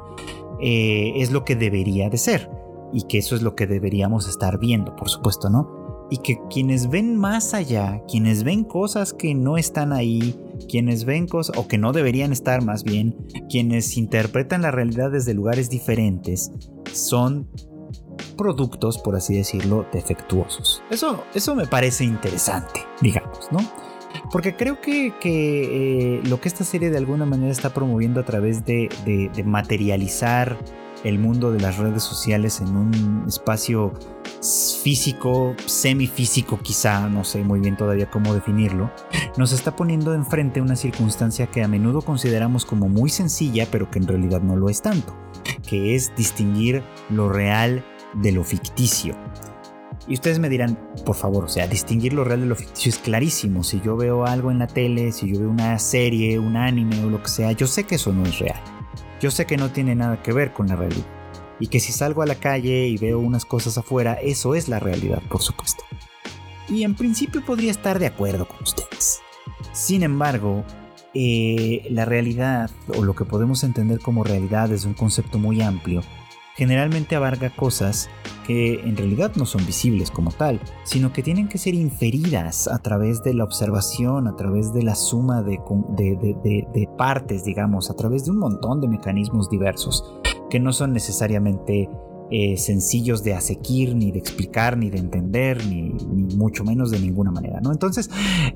[0.61, 2.51] eh, es lo que debería de ser
[2.93, 5.84] y que eso es lo que deberíamos estar viendo, por supuesto, ¿no?
[6.11, 10.39] Y que quienes ven más allá, quienes ven cosas que no están ahí,
[10.69, 13.17] quienes ven cosas o que no deberían estar más bien,
[13.49, 16.53] quienes interpretan la realidad desde lugares diferentes,
[16.93, 17.49] son
[18.37, 20.83] productos, por así decirlo, defectuosos.
[20.91, 23.59] Eso, eso me parece interesante, digamos, ¿no?
[24.31, 28.65] Porque creo que, eh, lo que esta serie de alguna manera está promoviendo a través
[28.65, 28.89] de
[29.45, 30.57] materializar
[31.05, 33.93] el mundo de las redes sociales en un espacio
[34.83, 38.91] físico, semifísico quizá, no sé muy bien todavía cómo definirlo,
[39.37, 43.99] nos está poniendo enfrente una circunstancia que a menudo consideramos como muy sencilla, pero que
[43.99, 45.15] en realidad no lo es tanto,
[45.69, 47.85] que es distinguir lo real
[48.15, 49.15] de lo ficticio.
[50.07, 52.99] Y ustedes me dirán, por favor, o sea, distinguir lo real de lo ficticio es
[52.99, 53.65] clarísimo.
[53.65, 57.09] Si yo veo algo en la tele, si yo veo una serie, un anime o
[57.09, 58.61] lo que sea, yo sé que eso no es real.
[59.25, 61.07] Yo sé que no tiene nada que ver con la realidad.
[61.59, 64.81] Y que si salgo a la calle y veo unas cosas afuera, eso es la
[64.81, 65.83] realidad, por supuesto.
[66.69, 69.23] Y en principio podría estar de acuerdo con ustedes.
[69.73, 70.63] Sin embargo,
[71.15, 76.03] eh, la realidad, o lo que podemos entender como realidad, es un concepto muy amplio
[76.55, 78.09] generalmente abarca cosas
[78.47, 82.79] que en realidad no son visibles como tal, sino que tienen que ser inferidas a
[82.79, 85.59] través de la observación, a través de la suma de,
[86.97, 90.05] partes, digamos, a través de un montón de mecanismos diversos,
[90.51, 91.89] que no son necesariamente
[92.31, 95.91] eh, sencillos de asequir, ni de explicar, ni de entender, ni,
[96.37, 97.73] mucho menos de ninguna manera, ¿no?
[97.73, 98.11] Entonces,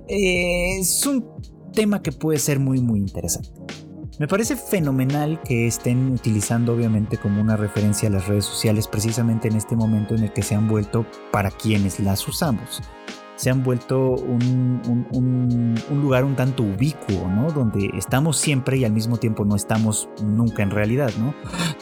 [0.06, 1.24] eh, es un
[1.72, 3.50] tema que puede ser muy, muy interesante.
[4.18, 9.46] Me parece fenomenal que estén utilizando obviamente como una referencia a las redes sociales precisamente
[9.46, 12.82] en este momento en el que se han vuelto para quienes las usamos.
[13.36, 17.52] Se han vuelto un, lugar un tanto ubicuo, ¿no?
[17.52, 21.32] Donde estamos siempre y al mismo tiempo no estamos nunca en realidad, ¿no?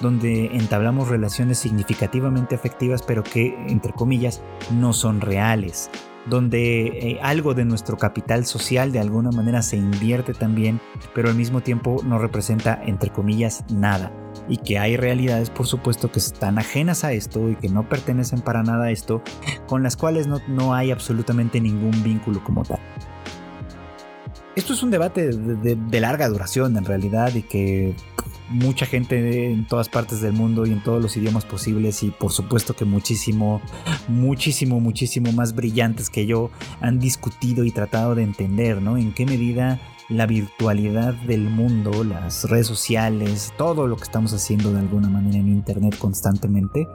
[0.02, 5.90] Donde entablamos relaciones significativamente afectivas pero que, entre comillas, no son reales
[6.28, 10.80] donde eh, algo de nuestro capital social de alguna manera se invierte también,
[11.14, 14.12] pero al mismo tiempo no representa, entre comillas, nada.
[14.48, 18.40] Y que hay realidades, por supuesto, que están ajenas a esto y que no pertenecen
[18.40, 19.22] para nada a esto,
[19.66, 22.80] con las cuales no, no hay absolutamente ningún vínculo como tal.
[24.54, 27.94] Esto es un debate de larga duración en realidad y que
[28.48, 32.32] mucha gente en todas partes del mundo y en todos los idiomas posibles y por
[32.32, 33.60] supuesto que muchísimo,
[34.08, 38.96] muchísimo, muchísimo más brillantes que yo han discutido y tratado de entender, ¿no?
[38.96, 44.72] En qué medida la virtualidad del mundo, las redes sociales, todo lo que estamos haciendo
[44.72, 46.86] de alguna manera en Internet constantemente,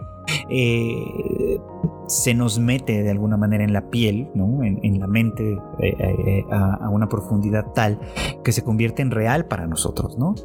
[0.50, 1.60] eh,
[2.08, 4.64] se nos mete de alguna manera en la piel, ¿no?
[4.64, 8.00] en, la mente, eh, eh, a, a, una profundidad tal
[8.44, 10.36] que se convierte en real para nosotros, ¿no?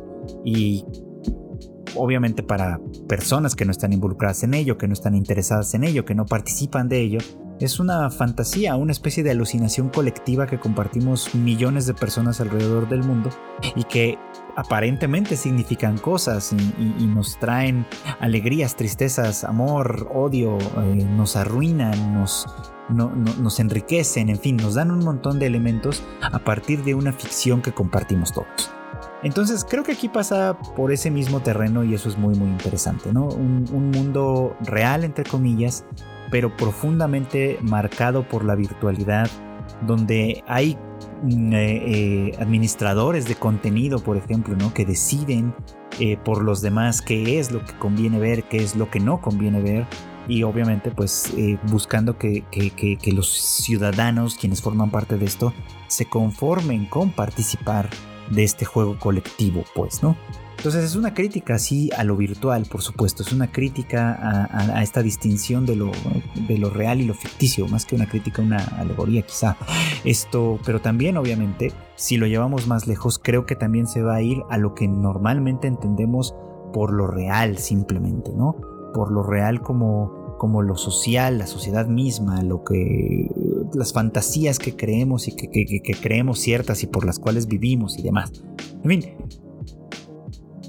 [0.44, 0.84] Y
[1.96, 6.04] obviamente para personas que no están involucradas en ello, que no están interesadas en ello,
[6.04, 7.18] que no participan de ello,
[7.60, 13.02] es una fantasía, una especie de alucinación colectiva que compartimos millones de personas alrededor del
[13.02, 13.30] mundo
[13.74, 14.18] y que
[14.56, 17.86] aparentemente significan cosas y, nos traen
[18.20, 22.46] alegrías, tristezas, amor, odio, eh, nos arruinan, nos,
[22.88, 27.62] nos enriquecen, en fin, nos dan un montón de elementos a partir de una ficción
[27.62, 28.75] que compartimos todos.
[29.22, 33.12] Entonces creo que aquí pasa por ese mismo terreno y eso es muy muy interesante,
[33.12, 33.26] ¿no?
[33.26, 35.84] Un, un mundo real, entre comillas,
[36.30, 39.30] pero profundamente marcado por la virtualidad,
[39.86, 40.76] donde hay
[41.22, 44.72] mm, eh, eh, administradores de contenido, por ejemplo, ¿no?
[44.72, 45.54] que deciden
[45.98, 49.20] eh, por los demás qué es lo que conviene ver, qué es lo que no
[49.20, 49.86] conviene ver,
[50.28, 51.32] y obviamente pues
[51.70, 52.42] buscando que,
[53.12, 55.52] los ciudadanos, quienes forman parte de esto,
[55.86, 57.88] se conformen con participar
[58.30, 60.16] de este juego colectivo, pues, ¿no?
[60.56, 65.02] Entonces es una crítica así a lo virtual, por supuesto, es una crítica a, esta
[65.02, 65.92] distinción de lo,
[66.48, 69.56] de lo, real y lo ficticio, más que una crítica, una alegoría quizá.
[70.04, 74.22] Esto, pero también obviamente, si lo llevamos más lejos, creo que también se va a
[74.22, 76.34] ir a lo que normalmente entendemos
[76.72, 78.56] por lo real simplemente, ¿no?
[78.92, 83.30] Por lo real como, como lo social, la sociedad misma, lo que
[83.74, 88.32] las fantasías que creemos y que, creemos ciertas y por las cuales vivimos y demás.
[88.82, 89.04] En fin,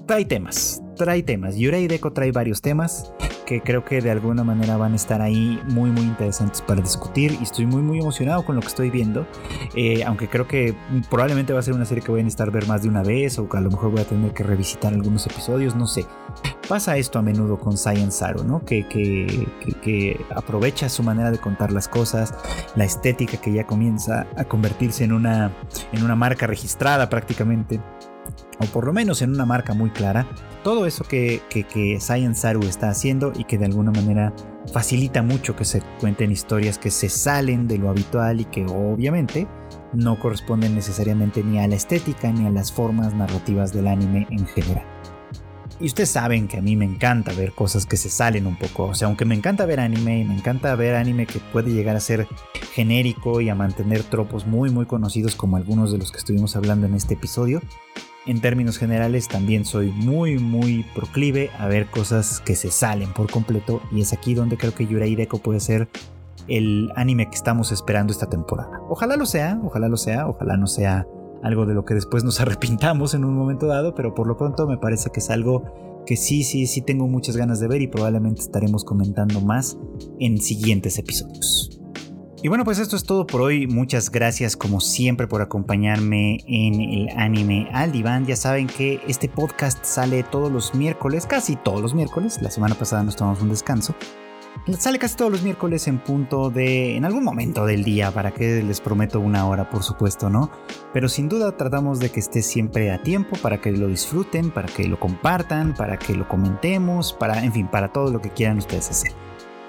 [0.06, 1.56] trae temas, trae temas.
[1.56, 3.14] Yurei Deco trae varios temas
[3.48, 7.38] que creo que de alguna manera van a estar ahí muy muy interesantes para discutir
[7.40, 9.26] y estoy muy muy emocionado con lo que estoy viendo
[9.74, 10.76] eh, aunque creo que
[11.10, 13.40] probablemente va a ser una serie que voy a necesitar ver más de una vez
[13.40, 16.06] o que a lo mejor voy a tener que revisitar algunos episodios no sé
[16.68, 18.66] pasa esto a menudo con Science Zero ¿no?
[18.66, 19.48] Que, que,
[19.82, 22.34] que, aprovecha su manera de contar las cosas
[22.76, 25.54] la estética que ya comienza a convertirse en una
[25.94, 27.80] en una marca registrada prácticamente
[28.60, 30.28] o por lo menos en una marca muy clara,
[30.64, 34.34] todo eso que, que, Science Saru está haciendo y que de alguna manera
[34.74, 39.48] facilita mucho que se cuenten historias que se salen de lo habitual y que obviamente
[39.94, 44.46] no corresponden necesariamente ni a la estética ni a las formas narrativas del anime en
[44.48, 44.86] general.
[45.80, 48.86] Y ustedes saben que a mí me encanta ver cosas que se salen un poco.
[48.86, 51.96] O sea, aunque me encanta ver anime y me encanta ver anime que puede llegar
[51.96, 52.28] a ser
[52.74, 56.88] genérico y a mantener tropos muy muy conocidos como algunos de los que estuvimos hablando
[56.88, 57.62] en este episodio,
[58.28, 63.32] en términos generales también soy muy muy proclive a ver cosas que se salen por
[63.32, 65.88] completo y es aquí donde creo que Yurei Deko puede ser
[66.48, 68.80] el anime que estamos esperando esta temporada.
[68.90, 71.08] Ojalá lo sea, ojalá lo sea, ojalá no sea
[71.44, 74.68] algo de lo que después nos arrepintamos en un momento dado, pero por lo pronto
[74.68, 77.88] me parece que es algo que sí, sí, sí tengo muchas ganas de ver y
[77.88, 79.78] probablemente estaremos comentando más
[80.20, 81.82] en siguientes episodios.
[82.44, 83.66] Y bueno, pues esto es todo por hoy.
[83.66, 88.28] Muchas gracias como siempre por acompañarme en el anime al diván.
[88.28, 92.40] Ya saben que este podcast sale todos los miércoles, casi todos los miércoles.
[92.44, 93.96] La semana pasada nos tomamos un descanso.
[94.78, 96.96] Sale casi todos los miércoles en punto de...
[96.96, 100.52] en algún momento del día, para que les prometo una hora, por supuesto, ¿no?
[100.94, 104.68] Pero sin duda tratamos de que esté siempre a tiempo, para que lo disfruten, para
[104.68, 108.58] que lo compartan, para que lo comentemos, para, en fin, para todo lo que quieran
[108.58, 109.14] ustedes hacer.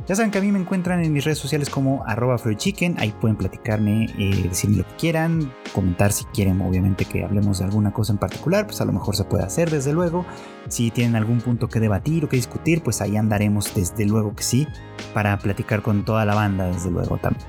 [0.08, 2.96] Ya saben que a mí me encuentran en mis redes sociales como arroba chicken.
[2.98, 7.66] Ahí pueden platicarme, eh, decirme lo que quieran, comentar si quieren, obviamente, que hablemos de
[7.66, 10.24] alguna cosa en particular, pues a lo mejor se puede hacer, desde luego.
[10.68, 14.42] Si tienen algún punto que debatir o que discutir, pues ahí andaremos, desde luego que
[14.42, 14.66] sí,
[15.12, 17.46] para platicar con toda la banda, desde luego también.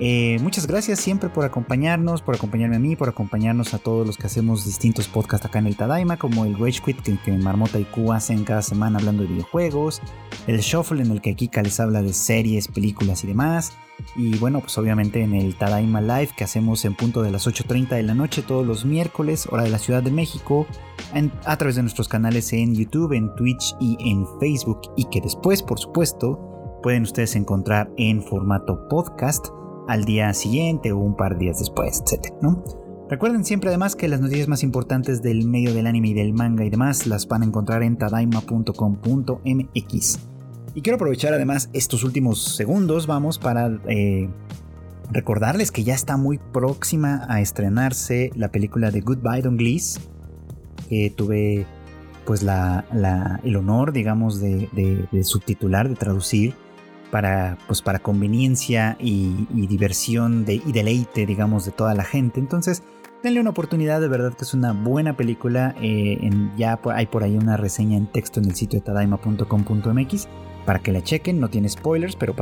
[0.00, 4.16] Eh, muchas gracias siempre por acompañarnos, por acompañarme a mí, por acompañarnos a todos los
[4.16, 7.84] que hacemos distintos podcasts acá en el Tadaima, como el Rage Quit que, Marmota y
[7.84, 10.00] Q hacen cada semana hablando de videojuegos,
[10.46, 13.72] el Shuffle en el que Kika les habla de series, películas y demás,
[14.14, 17.88] y bueno, pues obviamente en el Tadaima Live que hacemos en punto de las 8.30
[17.88, 20.66] de la noche todos los miércoles, hora de la Ciudad de México,
[21.44, 25.60] a través de nuestros canales en YouTube, en Twitch y en Facebook, y que después,
[25.62, 26.38] por supuesto,
[26.84, 29.48] pueden ustedes encontrar en formato podcast
[29.88, 32.32] al día siguiente o un par de días después, etc.
[33.08, 36.62] Recuerden siempre además que las noticias más importantes del medio del anime y del manga
[36.64, 40.18] y demás las van a encontrar en tadaima.com.mx.
[40.74, 44.28] Y quiero aprovechar además estos últimos segundos, vamos, para eh,
[45.10, 50.00] recordarles que ya está muy próxima a estrenarse la película de Goodbye Don Glees,
[50.90, 51.64] que tuve
[52.26, 54.68] pues el honor, digamos, de,
[55.10, 56.54] de subtitular, de traducir
[57.10, 62.40] para, pues, para conveniencia y, diversión y deleite, digamos, de toda la gente.
[62.40, 62.82] Entonces,
[63.22, 65.74] denle una oportunidad, de verdad que es una buena película.
[65.80, 70.28] Eh, ya hay por ahí una reseña en texto en el sitio tadaima.com.mx
[70.66, 71.40] para que la chequen.
[71.40, 72.34] No tiene spoilers, pero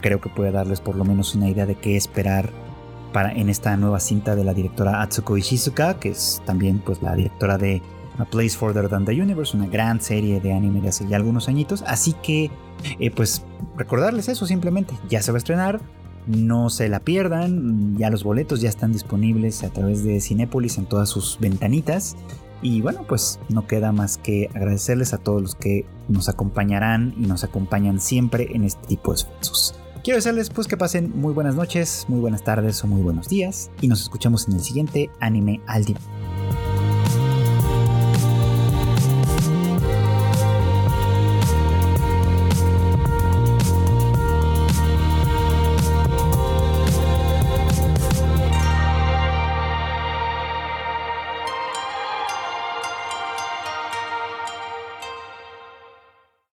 [0.00, 2.50] creo que puede darles por lo menos una idea de qué esperar
[3.12, 7.14] para, en esta nueva cinta de la directora Atsuko Ishizuka, que es también pues, la
[7.14, 7.82] directora de
[8.18, 11.48] A Place Further Than the Universe, una gran serie de anime de hace ya algunos
[11.48, 11.82] añitos.
[11.86, 12.50] Así que,
[12.98, 13.42] eh, pues,
[13.76, 14.94] recordarles eso simplemente.
[15.08, 15.80] Ya se va a estrenar,
[16.26, 20.86] no se la pierdan, ya los boletos ya están disponibles a través de Cinépolis en
[20.86, 22.16] todas sus ventanitas.
[22.60, 27.26] Y bueno, pues no queda más que agradecerles a todos los que nos acompañarán y
[27.26, 29.74] nos acompañan siempre en este tipo de esfuerzos.
[30.02, 33.70] Quiero desearles pues que pasen muy buenas noches, muy buenas tardes o muy buenos días
[33.80, 35.94] y nos escuchamos en el siguiente Anime Aldi.